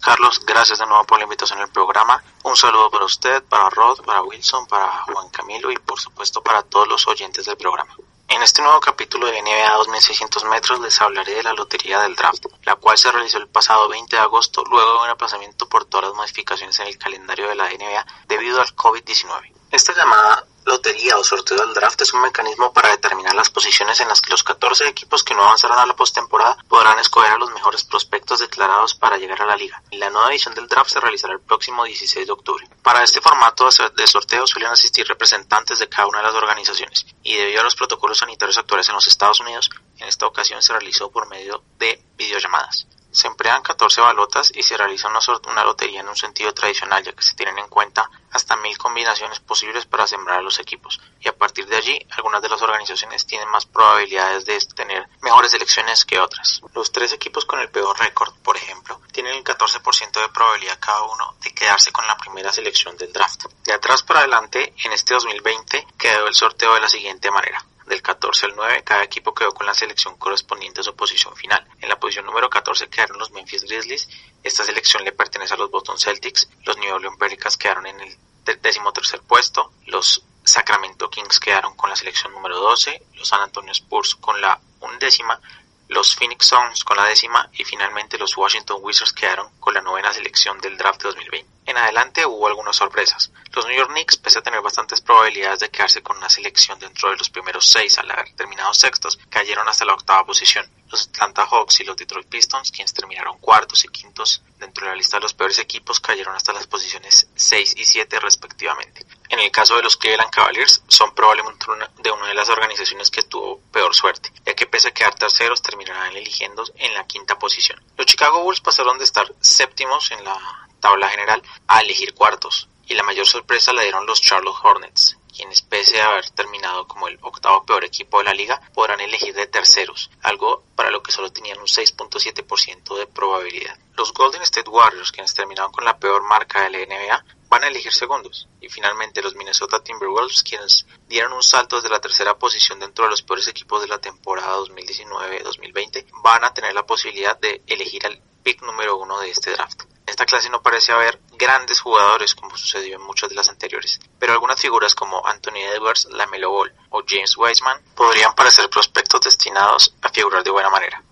Carlos, 0.00 0.40
gracias 0.46 0.78
de 0.78 0.86
nuevo 0.86 1.04
por 1.04 1.18
la 1.18 1.24
invitación 1.24 1.58
al 1.58 1.68
programa. 1.68 2.22
Un 2.44 2.56
saludo 2.56 2.90
para 2.90 3.04
usted, 3.04 3.42
para 3.44 3.68
Rod, 3.70 4.04
para 4.04 4.22
Wilson, 4.22 4.66
para 4.66 5.02
Juan 5.02 5.28
Camilo 5.30 5.70
y 5.72 5.76
por 5.78 5.98
supuesto 5.98 6.40
para 6.42 6.62
todos 6.62 6.86
los 6.86 7.06
oyentes 7.08 7.46
del 7.46 7.56
programa. 7.56 7.96
En 8.28 8.42
este 8.42 8.60
nuevo 8.60 8.80
capítulo 8.80 9.28
de 9.28 9.40
NBA 9.40 9.76
2600 9.76 10.44
metros 10.46 10.80
les 10.80 11.00
hablaré 11.00 11.36
de 11.36 11.42
la 11.44 11.52
lotería 11.52 12.00
del 12.00 12.16
draft, 12.16 12.46
la 12.64 12.74
cual 12.74 12.98
se 12.98 13.12
realizó 13.12 13.38
el 13.38 13.46
pasado 13.46 13.88
20 13.88 14.16
de 14.16 14.20
agosto 14.20 14.64
luego 14.64 14.94
de 14.94 15.04
un 15.04 15.10
aplazamiento 15.10 15.68
por 15.68 15.84
todas 15.84 16.08
las 16.08 16.16
modificaciones 16.16 16.78
en 16.80 16.88
el 16.88 16.98
calendario 16.98 17.48
de 17.48 17.54
la 17.54 17.68
NBA 17.68 18.04
debido 18.26 18.60
al 18.60 18.74
COVID-19. 18.74 19.52
Esta 19.70 19.94
llamada 19.94 20.44
lotería 20.66 21.16
o 21.16 21.22
sorteo 21.22 21.56
del 21.58 21.74
draft 21.74 22.02
es 22.02 22.12
un 22.12 22.20
mecanismo 22.20 22.72
para 22.72 22.90
determinar 22.90 23.34
las 23.34 23.50
posiciones 23.50 24.00
en 24.00 24.08
las 24.08 24.20
que 24.20 24.32
los 24.32 24.42
14 24.42 24.88
equipos 24.88 25.22
que 25.22 25.34
no 25.34 25.44
avanzaron 25.44 25.78
a 25.78 25.86
la 25.86 25.94
postemporada 25.94 26.58
podrán 26.68 26.98
escoger 26.98 27.30
a 27.30 27.38
los 27.38 27.50
mejores 27.52 27.84
prospectos 27.84 28.40
declarados 28.40 28.94
para 28.96 29.16
llegar 29.16 29.40
a 29.42 29.46
la 29.46 29.56
liga. 29.56 29.80
La 29.92 30.10
nueva 30.10 30.30
edición 30.30 30.54
del 30.54 30.66
draft 30.66 30.90
se 30.90 31.00
realizará 31.00 31.34
el 31.34 31.40
próximo 31.40 31.84
16 31.84 32.26
de 32.26 32.32
octubre. 32.32 32.68
Para 32.82 33.04
este 33.04 33.20
formato 33.20 33.68
de 33.96 34.06
sorteo 34.06 34.46
suelen 34.46 34.72
asistir 34.72 35.06
representantes 35.06 35.78
de 35.78 35.88
cada 35.88 36.08
una 36.08 36.18
de 36.18 36.24
las 36.24 36.34
organizaciones 36.34 37.06
y 37.22 37.36
debido 37.36 37.60
a 37.60 37.64
los 37.64 37.76
protocolos 37.76 38.18
sanitarios 38.18 38.58
actuales 38.58 38.88
en 38.88 38.96
los 38.96 39.06
Estados 39.06 39.38
Unidos, 39.40 39.70
en 39.98 40.08
esta 40.08 40.26
ocasión 40.26 40.60
se 40.62 40.72
realizó 40.72 41.10
por 41.12 41.28
medio 41.28 41.62
de 41.78 42.02
videollamadas. 42.16 42.88
Se 43.16 43.28
emplean 43.28 43.62
14 43.62 44.02
balotas 44.02 44.52
y 44.54 44.62
se 44.62 44.76
realiza 44.76 45.08
una, 45.08 45.64
lotería 45.64 46.00
en 46.00 46.08
un 46.10 46.16
sentido 46.16 46.52
tradicional, 46.52 47.02
ya 47.02 47.14
que 47.14 47.22
se 47.22 47.34
tienen 47.34 47.58
en 47.58 47.66
cuenta 47.68 48.10
hasta 48.30 48.56
mil 48.56 48.76
combinaciones 48.76 49.40
posibles 49.40 49.86
para 49.86 50.06
sembrar 50.06 50.40
a 50.40 50.42
los 50.42 50.60
equipos. 50.60 51.00
Y 51.20 51.28
a 51.30 51.34
partir 51.34 51.66
de 51.66 51.76
allí, 51.76 51.98
algunas 52.10 52.42
de 52.42 52.50
las 52.50 52.60
organizaciones 52.60 53.26
tienen 53.26 53.48
más 53.48 53.64
probabilidades 53.64 54.44
de 54.44 54.58
tener 54.74 55.08
mejores 55.22 55.54
elecciones 55.54 56.04
que 56.04 56.20
otras. 56.20 56.60
Los 56.74 56.92
tres 56.92 57.14
equipos 57.14 57.46
con 57.46 57.58
el 57.58 57.70
peor 57.70 57.98
récord, 57.98 58.34
por 58.42 58.58
ejemplo, 58.58 59.00
tienen 59.12 59.34
el 59.34 59.42
14% 59.42 60.20
de 60.20 60.28
probabilidad 60.28 60.78
cada 60.78 61.04
uno 61.04 61.36
de 61.40 61.54
quedarse 61.54 61.92
con 61.92 62.06
la 62.06 62.18
primera 62.18 62.52
selección 62.52 62.98
del 62.98 63.14
draft. 63.14 63.46
De 63.64 63.72
atrás 63.72 64.02
para 64.02 64.20
adelante, 64.20 64.74
en 64.84 64.92
este 64.92 65.14
2020 65.14 65.86
quedó 65.96 66.26
el 66.26 66.34
sorteo 66.34 66.74
de 66.74 66.80
la 66.80 66.88
siguiente 66.90 67.30
manera. 67.30 67.64
Del 67.86 68.02
14 68.02 68.46
al 68.46 68.56
9, 68.56 68.82
cada 68.84 69.04
equipo 69.04 69.32
quedó 69.32 69.52
con 69.52 69.64
la 69.64 69.74
selección 69.74 70.16
correspondiente 70.16 70.80
a 70.80 70.84
su 70.84 70.96
posición 70.96 71.36
final. 71.36 71.64
En 71.80 71.88
la 71.88 71.98
posición 72.00 72.26
número 72.26 72.50
14 72.50 72.88
quedaron 72.88 73.18
los 73.18 73.30
Memphis 73.30 73.62
Grizzlies. 73.62 74.08
Esta 74.42 74.64
selección 74.64 75.04
le 75.04 75.12
pertenece 75.12 75.54
a 75.54 75.56
los 75.56 75.70
Boston 75.70 75.96
Celtics. 75.96 76.48
Los 76.64 76.76
New 76.78 76.92
Orleans 76.92 77.16
Pelicans 77.16 77.56
quedaron 77.56 77.86
en 77.86 78.00
el 78.00 78.16
decimotercer 78.60 79.20
puesto. 79.22 79.72
Los 79.86 80.24
Sacramento 80.42 81.08
Kings 81.08 81.38
quedaron 81.38 81.76
con 81.76 81.88
la 81.88 81.96
selección 81.96 82.32
número 82.32 82.58
12. 82.58 83.02
Los 83.14 83.28
San 83.28 83.40
Antonio 83.40 83.72
Spurs 83.72 84.16
con 84.16 84.40
la 84.40 84.60
undécima. 84.80 85.40
Los 85.88 86.16
Phoenix 86.16 86.46
Suns 86.46 86.82
con 86.84 86.96
la 86.96 87.04
décima 87.04 87.48
y 87.52 87.64
finalmente 87.64 88.18
los 88.18 88.36
Washington 88.36 88.78
Wizards 88.80 89.12
quedaron 89.12 89.48
con 89.60 89.72
la 89.74 89.80
novena 89.80 90.12
selección 90.12 90.60
del 90.60 90.76
draft 90.76 91.02
de 91.02 91.08
2020. 91.10 91.56
En 91.66 91.76
adelante 91.76 92.24
hubo 92.26 92.46
algunas 92.46 92.76
sorpresas. 92.76 93.32
Los 93.52 93.66
New 93.66 93.76
York 93.76 93.90
Knicks, 93.90 94.16
pese 94.16 94.38
a 94.38 94.42
tener 94.42 94.60
bastantes 94.60 95.00
probabilidades 95.00 95.60
de 95.60 95.70
quedarse 95.70 96.02
con 96.02 96.16
una 96.16 96.28
selección 96.28 96.78
dentro 96.78 97.10
de 97.10 97.16
los 97.16 97.30
primeros 97.30 97.66
seis 97.66 97.98
al 97.98 98.10
haber 98.10 98.32
terminado 98.34 98.72
sextos, 98.74 99.18
cayeron 99.28 99.68
hasta 99.68 99.84
la 99.84 99.94
octava 99.94 100.26
posición. 100.26 100.64
Los 100.90 101.08
Atlanta 101.08 101.46
Hawks 101.46 101.80
y 101.80 101.84
los 101.84 101.96
Detroit 101.96 102.28
Pistons, 102.28 102.70
quienes 102.70 102.92
terminaron 102.92 103.38
cuartos 103.38 103.84
y 103.84 103.88
quintos 103.88 104.42
dentro 104.58 104.84
de 104.84 104.92
la 104.92 104.96
lista 104.96 105.16
de 105.16 105.22
los 105.22 105.34
peores 105.34 105.58
equipos, 105.58 106.00
cayeron 106.00 106.34
hasta 106.34 106.52
las 106.52 106.66
posiciones 106.66 107.28
6 107.34 107.74
y 107.76 107.84
7 107.84 108.20
respectivamente. 108.20 109.04
En 109.28 109.40
el 109.40 109.50
caso 109.50 109.76
de 109.76 109.82
los 109.82 109.96
Cleveland 109.96 110.30
Cavaliers, 110.30 110.82
son 110.88 111.14
probablemente 111.14 111.70
una 111.70 111.90
de 112.02 112.10
una 112.10 112.28
de 112.28 112.34
las 112.34 112.48
organizaciones 112.48 113.10
que 113.10 113.22
tuvo 113.22 113.60
peor 113.72 113.94
suerte, 113.94 114.32
ya 114.44 114.54
que 114.54 114.66
pese 114.66 114.88
a 114.88 114.94
quedar 114.94 115.14
terceros, 115.14 115.62
terminarán 115.62 116.16
eligiendo 116.16 116.64
en 116.76 116.94
la 116.94 117.06
quinta 117.06 117.38
posición. 117.38 117.82
Los 117.96 118.06
Chicago 118.06 118.42
Bulls 118.42 118.60
pasaron 118.60 118.98
de 118.98 119.04
estar 119.04 119.26
séptimos 119.40 120.10
en 120.12 120.24
la 120.24 120.38
tabla 120.80 121.08
general 121.08 121.42
a 121.66 121.80
elegir 121.80 122.14
cuartos, 122.14 122.68
y 122.86 122.94
la 122.94 123.02
mayor 123.02 123.26
sorpresa 123.26 123.72
la 123.72 123.82
dieron 123.82 124.06
los 124.06 124.20
Charlotte 124.20 124.56
Hornets, 124.62 125.16
quienes 125.36 125.62
pese 125.62 126.00
a 126.00 126.08
haber 126.08 126.30
terminado 126.30 126.86
como 126.88 127.08
el 127.08 127.18
octavo 127.20 127.64
peor 127.64 127.84
equipo 127.84 128.18
de 128.18 128.24
la 128.24 128.34
liga, 128.34 128.60
podrán 128.72 129.00
elegir 129.00 129.34
de 129.34 129.46
terceros, 129.46 130.10
algo 130.22 130.64
para 130.74 130.90
lo 130.90 131.02
que 131.02 131.12
solo 131.12 131.30
tenían 131.30 131.58
un 131.58 131.66
6.7% 131.66 132.96
de 132.96 133.06
probabilidad. 133.06 133.78
Los 133.96 134.12
Golden 134.12 134.42
State 134.42 134.70
Warriors, 134.70 135.12
quienes 135.12 135.34
terminaron 135.34 135.72
con 135.72 135.84
la 135.84 135.98
peor 135.98 136.22
marca 136.22 136.62
de 136.62 136.70
la 136.70 136.78
NBA, 136.78 137.24
van 137.48 137.64
a 137.64 137.68
elegir 137.68 137.92
segundos. 137.92 138.48
Y 138.60 138.68
finalmente 138.68 139.22
los 139.22 139.34
Minnesota 139.34 139.82
Timberwolves, 139.82 140.42
quienes 140.42 140.86
dieron 141.08 141.32
un 141.32 141.42
salto 141.42 141.76
desde 141.76 141.88
la 141.88 142.00
tercera 142.00 142.38
posición 142.38 142.80
dentro 142.80 143.04
de 143.04 143.10
los 143.10 143.22
peores 143.22 143.48
equipos 143.48 143.80
de 143.80 143.88
la 143.88 143.98
temporada 143.98 144.56
2019-2020, 144.58 146.06
van 146.22 146.44
a 146.44 146.52
tener 146.54 146.74
la 146.74 146.86
posibilidad 146.86 147.38
de 147.38 147.62
elegir 147.66 148.04
al 148.06 148.20
pick 148.42 148.62
número 148.62 148.96
uno 148.96 149.20
de 149.20 149.30
este 149.30 149.50
draft. 149.50 149.82
Esta 150.06 150.24
clase 150.24 150.50
no 150.50 150.62
parece 150.62 150.92
haber 150.92 151.20
grandes 151.38 151.80
jugadores 151.80 152.34
como 152.34 152.56
sucedió 152.56 152.96
en 152.96 153.02
muchas 153.02 153.28
de 153.28 153.34
las 153.34 153.48
anteriores, 153.48 154.00
pero 154.18 154.32
algunas 154.32 154.60
figuras 154.60 154.94
como 154.94 155.24
Anthony 155.26 155.60
Edwards, 155.74 156.08
Lamelo 156.10 156.50
Ball 156.50 156.72
o 156.90 157.02
James 157.06 157.36
Wiseman 157.36 157.80
podrían 157.94 158.34
parecer 158.34 158.68
prospectos 158.70 159.20
destinados 159.22 159.94
a 160.02 160.08
figurar 160.08 160.42
de 160.42 160.50
buena 160.50 160.70
manera. 160.70 161.02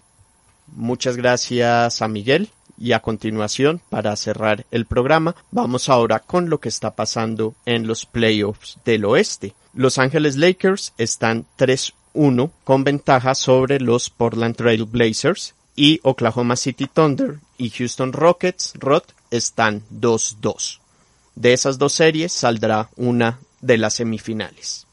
Muchas 0.67 1.17
gracias 1.17 2.03
a 2.03 2.09
Miguel 2.09 2.51
y 2.77 2.93
a 2.93 3.01
continuación, 3.01 3.81
para 3.89 4.17
cerrar 4.17 4.67
el 4.71 4.87
programa, 4.87 5.37
vamos 5.51 5.89
ahora 5.89 6.19
con 6.19 6.51
lo 6.51 6.59
que 6.59 6.69
está 6.69 6.95
pasando 6.95 7.55
en 7.67 7.87
los 7.87 8.05
playoffs 8.05 8.79
del 8.85 9.05
oeste. 9.05 9.55
Los 9.75 9.99
Ángeles 9.99 10.37
Lakers 10.37 10.93
están 10.99 11.47
3-1 11.57 12.51
con 12.65 12.85
ventaja 12.85 13.35
sobre 13.35 13.79
los 13.79 14.11
Portland 14.11 14.57
Trail 14.57 14.85
Blazers 14.85 15.55
y 15.77 16.01
Oklahoma 16.03 16.57
City 16.57 16.87
Thunder 16.87 17.39
y 17.59 17.71
Houston 17.71 18.13
Rockets 18.13 18.73
Rot 18.75 19.05
están 19.31 19.83
2-2. 19.93 20.79
De 21.35 21.53
esas 21.53 21.79
dos 21.79 21.93
series 21.93 22.33
saldrá 22.33 22.89
una 22.97 23.41
de 23.61 23.79
las 23.79 23.95
semifinales. 23.95 24.87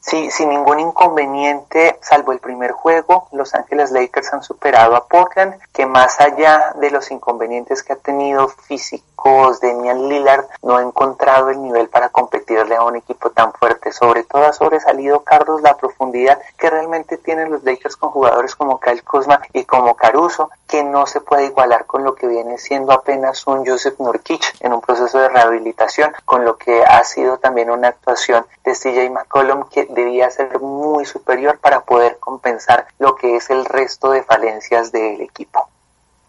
Sí, 0.00 0.30
sin 0.30 0.48
ningún 0.48 0.80
inconveniente, 0.80 1.91
salvo 2.02 2.32
el 2.32 2.38
primer 2.38 2.72
juego, 2.72 3.28
Los 3.32 3.54
Ángeles 3.54 3.90
Lakers 3.90 4.32
han 4.32 4.42
superado 4.42 4.96
a 4.96 5.06
Portland, 5.06 5.54
que 5.72 5.86
más 5.86 6.20
allá 6.20 6.74
de 6.76 6.90
los 6.90 7.10
inconvenientes 7.10 7.82
que 7.82 7.94
ha 7.94 7.96
tenido 7.96 8.48
físicos 8.48 9.12
Damian 9.60 10.08
Lillard, 10.08 10.46
no 10.62 10.76
ha 10.76 10.82
encontrado 10.82 11.50
el 11.50 11.62
nivel 11.62 11.88
para 11.88 12.08
competirle 12.08 12.74
a 12.74 12.82
un 12.82 12.96
equipo 12.96 13.30
tan 13.30 13.52
fuerte. 13.52 13.92
Sobre 13.92 14.24
todo 14.24 14.46
ha 14.46 14.52
sobresalido, 14.52 15.20
Carlos, 15.20 15.62
la 15.62 15.76
profundidad 15.76 16.40
que 16.58 16.68
realmente 16.68 17.18
tienen 17.18 17.50
los 17.50 17.62
Lakers 17.62 17.96
con 17.96 18.10
jugadores 18.10 18.56
como 18.56 18.80
Kyle 18.80 19.04
Kuzma 19.04 19.40
y 19.52 19.64
como 19.64 19.94
Caruso, 19.94 20.50
que 20.66 20.82
no 20.82 21.06
se 21.06 21.20
puede 21.20 21.44
igualar 21.44 21.86
con 21.86 22.02
lo 22.02 22.14
que 22.14 22.26
viene 22.26 22.58
siendo 22.58 22.92
apenas 22.92 23.46
un 23.46 23.64
Joseph 23.64 24.00
Nurkic 24.00 24.56
en 24.60 24.72
un 24.72 24.80
proceso 24.80 25.18
de 25.18 25.28
rehabilitación, 25.28 26.12
con 26.24 26.44
lo 26.44 26.56
que 26.56 26.82
ha 26.82 27.04
sido 27.04 27.38
también 27.38 27.70
una 27.70 27.88
actuación 27.88 28.44
de 28.64 28.72
CJ 28.72 29.10
McCollum 29.10 29.68
que 29.68 29.84
debía 29.84 30.30
ser 30.30 30.60
muy 30.60 31.04
superior 31.04 31.58
para 31.58 31.80
poder 31.80 31.91
compensar 32.20 32.86
lo 32.98 33.14
que 33.14 33.36
es 33.36 33.50
el 33.50 33.64
resto 33.64 34.10
de 34.10 34.22
falencias 34.22 34.92
del 34.92 35.20
equipo. 35.20 35.68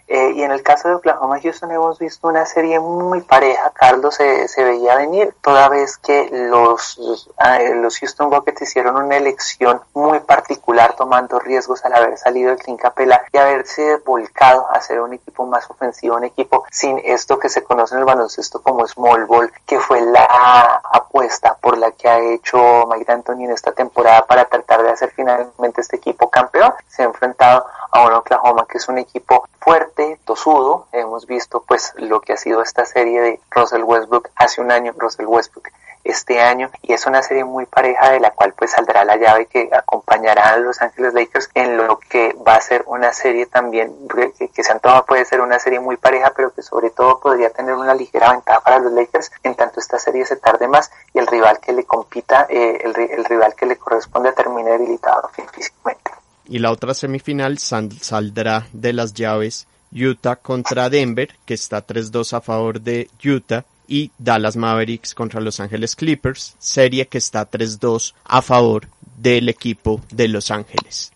Eh, 0.08 0.34
y 0.36 0.44
en 0.44 0.52
el 0.52 0.62
caso 0.62 0.90
de 0.90 0.96
Oklahoma 0.96 1.40
Houston 1.42 1.72
hemos 1.72 1.98
visto 1.98 2.28
una 2.28 2.46
serie 2.46 2.80
muy 2.80 3.22
pareja. 3.22 3.72
Carlos 3.74 4.16
se, 4.16 4.48
se 4.50 4.64
veía 4.64 4.96
venir 4.96 5.34
toda 5.42 5.70
vez 5.70 5.98
que 5.98 6.30
los, 6.32 7.30
ah, 7.38 7.60
los, 7.76 7.98
Houston 8.00 8.30
Rockets 8.30 8.64
hicieron 8.64 8.98
una 8.98 9.16
elección 9.16 9.82
muy 9.94 10.20
particular 10.20 10.96
tomando 10.98 11.40
riesgos 11.40 11.86
al 11.86 11.96
haber 11.96 12.18
salido 12.18 12.50
del 12.50 12.60
Clint 12.60 12.82
Capela 12.82 13.24
y 13.32 13.38
haberse 13.38 13.98
volcado 14.06 14.70
a 14.70 14.82
ser 14.82 15.00
un 15.00 15.14
equipo 15.14 15.46
más 15.46 15.70
ofensivo, 15.70 16.18
un 16.18 16.26
equipo 16.26 16.66
sin 16.70 17.00
esto 17.04 17.40
que 17.40 17.50
se 17.50 17.64
conoce 17.64 17.96
en 17.96 18.00
el 18.00 18.06
baloncesto 18.06 18.62
como 18.62 18.86
small 18.88 19.26
ball, 19.26 19.52
que 19.66 19.80
fue 19.80 20.02
la 20.02 20.82
apuesta 20.92 21.56
por 21.62 21.78
la 21.78 21.92
que 21.92 22.10
ha 22.10 22.20
hecho 22.20 22.86
Mike 22.88 23.06
D'Antoni 23.06 23.46
en 23.46 23.52
esta 23.52 23.72
temporada 23.72 24.26
para 24.26 24.46
tratar 24.46 24.84
de 24.84 24.90
hacer 24.90 25.12
finalmente 25.16 25.82
este 25.82 25.96
equipo 25.96 26.30
campeón. 26.30 26.74
Se 26.88 27.04
ha 27.04 27.06
enfrentado 27.06 27.66
a 27.92 28.06
un 28.06 28.14
Oklahoma 28.14 28.66
que 28.70 28.80
es 28.80 28.88
un 28.90 28.98
equipo 28.98 29.48
fuerte, 29.64 30.20
tosudo. 30.26 30.88
Hemos 30.92 31.26
visto 31.26 31.64
pues 31.66 31.94
lo 31.98 32.20
que 32.22 32.34
ha 32.34 32.38
sido 32.38 32.62
esta 32.62 32.86
serie 32.86 33.22
de 33.22 33.40
Russell 33.50 33.84
Westbrook 33.84 34.30
hace 34.36 34.62
un 34.62 34.72
año, 34.72 34.94
Russell 34.98 35.26
Westbrook 35.26 35.70
este 36.04 36.42
año 36.42 36.70
y 36.82 36.92
es 36.92 37.06
una 37.06 37.22
serie 37.22 37.46
muy 37.46 37.66
pareja 37.66 38.12
de 38.12 38.20
la 38.20 38.32
cual 38.32 38.54
pues 38.58 38.72
saldrá 38.72 39.06
la 39.06 39.16
llave 39.16 39.46
que 39.46 39.70
acompañará 39.72 40.50
a 40.50 40.58
Los 40.58 40.82
Ángeles 40.82 41.14
Lakers 41.14 41.50
en 41.54 41.78
lo 41.78 41.98
que 41.98 42.36
va 42.46 42.56
a 42.56 42.62
ser 42.62 42.84
una 42.88 43.14
serie 43.14 43.46
también 43.46 43.96
que, 44.38 44.50
que 44.50 44.64
se 44.66 44.72
antoja 44.74 45.06
puede 45.06 45.24
ser 45.24 45.40
una 45.40 45.60
serie 45.60 45.80
muy 45.80 45.96
pareja 45.96 46.34
pero 46.36 46.54
que 46.54 46.62
sobre 46.62 46.90
todo 46.90 47.22
podría 47.22 47.52
tener 47.52 47.74
una 47.76 47.96
ligera 47.96 48.32
ventaja 48.32 48.60
para 48.60 48.80
los 48.80 48.92
Lakers 48.92 49.32
en 49.44 49.56
tanto 49.56 49.80
esta 49.80 49.98
serie 49.98 50.26
se 50.26 50.36
tarde 50.36 50.68
más 50.68 50.92
y 51.14 51.20
el 51.20 51.28
rival 51.28 51.62
que 51.62 51.72
le 51.72 51.86
compita 51.86 52.48
eh, 52.50 52.82
el, 52.84 53.00
el 53.00 53.24
rival 53.24 53.56
que 53.56 53.66
le 53.66 53.78
corresponde 53.78 54.34
termine 54.34 54.72
debilitado 54.72 55.30
físicamente 55.54 56.12
y 56.48 56.60
la 56.60 56.72
otra 56.72 56.94
semifinal 56.94 57.58
saldrá 57.58 58.68
de 58.74 58.94
las 58.94 59.14
llaves 59.14 59.68
Utah 59.92 60.36
contra 60.36 60.90
Denver, 60.90 61.36
que 61.46 61.54
está 61.54 61.86
3-2 61.86 62.34
a 62.34 62.42
favor 62.42 62.82
de 62.82 63.10
Utah, 63.24 63.66
y 63.88 64.12
Dallas 64.18 64.56
Mavericks 64.56 65.14
contra 65.14 65.42
Los 65.42 65.60
Ángeles 65.60 65.96
Clippers, 65.96 66.56
serie 66.60 67.08
que 67.08 67.18
está 67.18 67.50
3-2 67.50 68.14
a 68.24 68.42
favor 68.42 68.88
del 69.18 69.50
equipo 69.50 70.02
de 70.12 70.28
Los 70.28 70.52
Ángeles. 70.52 71.13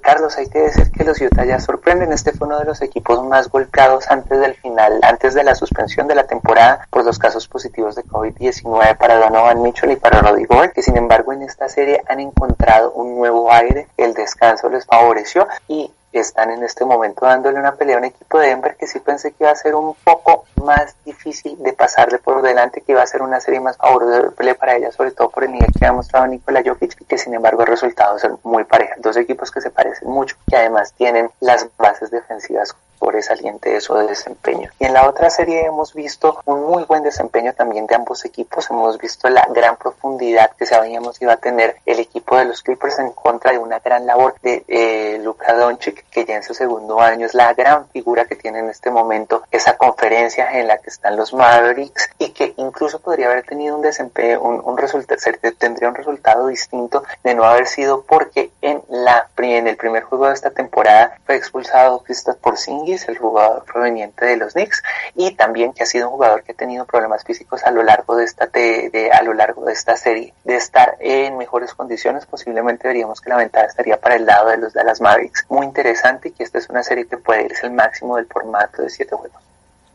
Carlos, 0.00 0.36
hay 0.38 0.48
que 0.48 0.60
decir 0.60 0.90
que 0.90 1.04
los 1.04 1.20
Utah 1.20 1.44
ya 1.44 1.60
sorprenden. 1.60 2.12
Este 2.12 2.32
fue 2.32 2.46
uno 2.46 2.58
de 2.58 2.64
los 2.64 2.82
equipos 2.82 3.22
más 3.24 3.48
golpeados 3.48 4.10
antes 4.10 4.40
del 4.40 4.54
final, 4.54 5.00
antes 5.02 5.34
de 5.34 5.44
la 5.44 5.54
suspensión 5.54 6.08
de 6.08 6.14
la 6.14 6.24
temporada 6.24 6.86
por 6.90 7.04
los 7.04 7.18
casos 7.18 7.48
positivos 7.48 7.94
de 7.94 8.04
COVID-19 8.04 8.96
para 8.96 9.18
Donovan 9.18 9.62
Mitchell 9.62 9.90
y 9.92 9.96
para 9.96 10.20
Roddy 10.20 10.44
Gobert, 10.44 10.72
que 10.72 10.82
sin 10.82 10.96
embargo 10.96 11.32
en 11.32 11.42
esta 11.42 11.68
serie 11.68 12.02
han 12.08 12.20
encontrado 12.20 12.92
un 12.92 13.16
nuevo 13.16 13.52
aire. 13.52 13.88
El 13.96 14.14
descanso 14.14 14.68
les 14.68 14.86
favoreció 14.86 15.46
y 15.68 15.92
están 16.20 16.50
en 16.50 16.62
este 16.62 16.84
momento 16.84 17.24
dándole 17.26 17.58
una 17.58 17.74
pelea 17.74 17.96
a 17.96 17.98
un 17.98 18.04
equipo 18.04 18.38
de 18.38 18.48
Denver 18.48 18.76
que 18.76 18.86
sí 18.86 19.00
pensé 19.00 19.32
que 19.32 19.44
iba 19.44 19.50
a 19.50 19.56
ser 19.56 19.74
un 19.74 19.94
poco 20.04 20.44
más 20.62 20.94
difícil 21.04 21.56
de 21.62 21.72
pasarle 21.72 22.18
por 22.18 22.42
delante, 22.42 22.80
que 22.80 22.92
iba 22.92 23.02
a 23.02 23.06
ser 23.06 23.22
una 23.22 23.40
serie 23.40 23.60
más 23.60 23.76
favorable 23.76 24.54
para 24.54 24.76
ella, 24.76 24.92
sobre 24.92 25.12
todo 25.12 25.30
por 25.30 25.44
el 25.44 25.52
nivel 25.52 25.70
que 25.78 25.86
ha 25.86 25.92
mostrado 25.92 26.26
Nikola 26.26 26.62
Jokic, 26.64 27.00
y 27.00 27.04
que 27.04 27.18
sin 27.18 27.34
embargo 27.34 27.62
el 27.62 27.68
resultado 27.68 28.16
es 28.16 28.26
muy 28.42 28.64
pareja. 28.64 28.94
Dos 28.98 29.16
equipos 29.16 29.50
que 29.50 29.60
se 29.60 29.70
parecen 29.70 30.08
mucho, 30.08 30.36
que 30.48 30.56
además 30.56 30.92
tienen 30.92 31.30
las 31.40 31.66
bases 31.76 32.10
defensivas 32.10 32.74
sobresaliente 33.02 33.70
de 33.70 33.80
su 33.80 33.94
desempeño. 33.94 34.70
Y 34.78 34.84
en 34.84 34.94
la 34.94 35.08
otra 35.08 35.28
serie 35.28 35.66
hemos 35.66 35.92
visto 35.92 36.38
un 36.44 36.62
muy 36.62 36.84
buen 36.84 37.02
desempeño 37.02 37.52
también 37.52 37.86
de 37.86 37.96
ambos 37.96 38.24
equipos. 38.24 38.70
Hemos 38.70 38.96
visto 38.98 39.28
la 39.28 39.44
gran 39.50 39.76
profundidad 39.76 40.52
que 40.56 40.66
sabíamos 40.66 41.20
iba 41.20 41.32
a 41.32 41.36
tener 41.36 41.76
el 41.84 41.98
equipo 41.98 42.36
de 42.36 42.44
los 42.44 42.62
Clippers 42.62 43.00
en 43.00 43.10
contra 43.10 43.50
de 43.50 43.58
una 43.58 43.80
gran 43.80 44.06
labor 44.06 44.36
de 44.42 44.64
eh, 44.68 45.18
Luka 45.22 45.52
Doncic, 45.54 46.04
que 46.10 46.24
ya 46.24 46.36
en 46.36 46.44
su 46.44 46.54
segundo 46.54 47.00
año 47.00 47.26
es 47.26 47.34
la 47.34 47.52
gran 47.54 47.88
figura 47.88 48.24
que 48.24 48.36
tiene 48.36 48.60
en 48.60 48.68
este 48.68 48.90
momento 48.90 49.42
esa 49.50 49.76
conferencia 49.76 50.60
en 50.60 50.68
la 50.68 50.78
que 50.78 50.90
están 50.90 51.16
los 51.16 51.34
Mavericks 51.34 52.10
y 52.18 52.30
que 52.30 52.54
incluso 52.56 53.00
podría 53.00 53.26
haber 53.26 53.44
tenido 53.44 53.74
un 53.74 53.82
desempeño, 53.82 54.40
un, 54.40 54.62
un 54.64 54.78
resultado, 54.78 55.20
tendría 55.58 55.88
un 55.88 55.96
resultado 55.96 56.46
distinto 56.46 57.02
de 57.24 57.34
no 57.34 57.44
haber 57.44 57.66
sido 57.66 58.02
porque 58.02 58.52
en 58.60 58.80
la 58.88 59.28
en 59.38 59.66
el 59.66 59.76
primer 59.76 60.04
juego 60.04 60.28
de 60.28 60.34
esta 60.34 60.50
temporada 60.50 61.18
fue 61.26 61.36
expulsado 61.36 62.02
Kristaps 62.04 62.38
Porzingis 62.38 62.91
el 63.08 63.18
jugador 63.18 63.64
proveniente 63.64 64.24
de 64.26 64.36
los 64.36 64.52
Knicks, 64.52 64.82
y 65.14 65.34
también 65.34 65.72
que 65.72 65.82
ha 65.82 65.86
sido 65.86 66.08
un 66.08 66.14
jugador 66.14 66.42
que 66.42 66.52
ha 66.52 66.54
tenido 66.54 66.84
problemas 66.84 67.24
físicos 67.24 67.62
a 67.64 67.70
lo 67.70 67.82
largo 67.82 68.16
de 68.16 68.24
esta 68.24 68.46
de, 68.46 69.10
a 69.12 69.22
lo 69.22 69.34
largo 69.34 69.64
de 69.64 69.72
esta 69.72 69.96
serie. 69.96 70.34
De 70.44 70.56
estar 70.56 70.96
en 71.00 71.38
mejores 71.38 71.74
condiciones, 71.74 72.26
posiblemente 72.26 72.88
veríamos 72.88 73.20
que 73.20 73.30
la 73.30 73.36
ventaja 73.36 73.66
estaría 73.66 74.00
para 74.00 74.16
el 74.16 74.26
lado 74.26 74.50
de 74.50 74.58
los 74.58 74.72
Dallas 74.72 75.00
Mavericks. 75.00 75.46
Muy 75.48 75.66
interesante 75.66 76.28
y 76.28 76.32
que 76.32 76.44
esta 76.44 76.58
es 76.58 76.68
una 76.68 76.82
serie 76.82 77.06
que 77.06 77.16
puede 77.16 77.44
irse 77.44 77.66
el 77.66 77.72
máximo 77.72 78.16
del 78.16 78.26
formato 78.26 78.82
de 78.82 78.90
siete 78.90 79.14
juegos. 79.14 79.42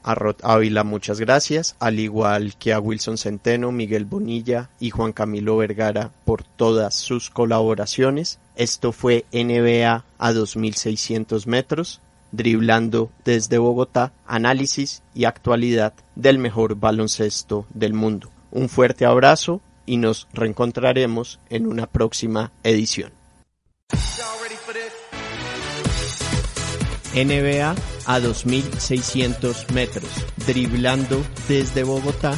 A 0.08 0.16
Rod 0.16 0.38
Ávila 0.42 0.86
muchas 0.86 1.20
gracias, 1.20 1.76
al 1.80 2.00
igual 2.00 2.56
que 2.58 2.72
a 2.72 2.80
Wilson 2.80 3.18
Centeno, 3.18 3.74
Miguel 3.74 4.06
Bonilla 4.06 4.70
y 4.80 4.90
Juan 4.90 5.12
Camilo 5.12 5.58
Vergara 5.58 6.12
por 6.24 6.44
todas 6.44 6.96
sus 6.96 7.30
colaboraciones. 7.30 8.40
Esto 8.56 8.94
fue 8.94 9.26
NBA 9.34 10.06
a 10.18 10.32
2600 10.32 11.48
metros. 11.48 12.00
Driblando 12.32 13.12
desde 13.26 13.58
Bogotá, 13.58 14.14
análisis 14.26 15.04
y 15.14 15.26
actualidad 15.26 15.94
del 16.16 16.40
mejor 16.40 16.76
baloncesto 16.76 17.66
del 17.74 17.94
mundo. 17.94 18.30
Un 18.52 18.70
fuerte 18.70 19.06
abrazo 19.06 19.62
y 19.86 19.98
nos 19.98 20.28
reencontraremos 20.34 21.40
en 21.50 21.68
una 21.68 21.88
próxima 21.88 22.52
edición. 22.64 23.12
NBA 27.16 27.76
a 28.06 28.20
2600 28.20 29.72
metros, 29.72 30.10
driblando 30.46 31.24
desde 31.48 31.84
Bogotá, 31.84 32.36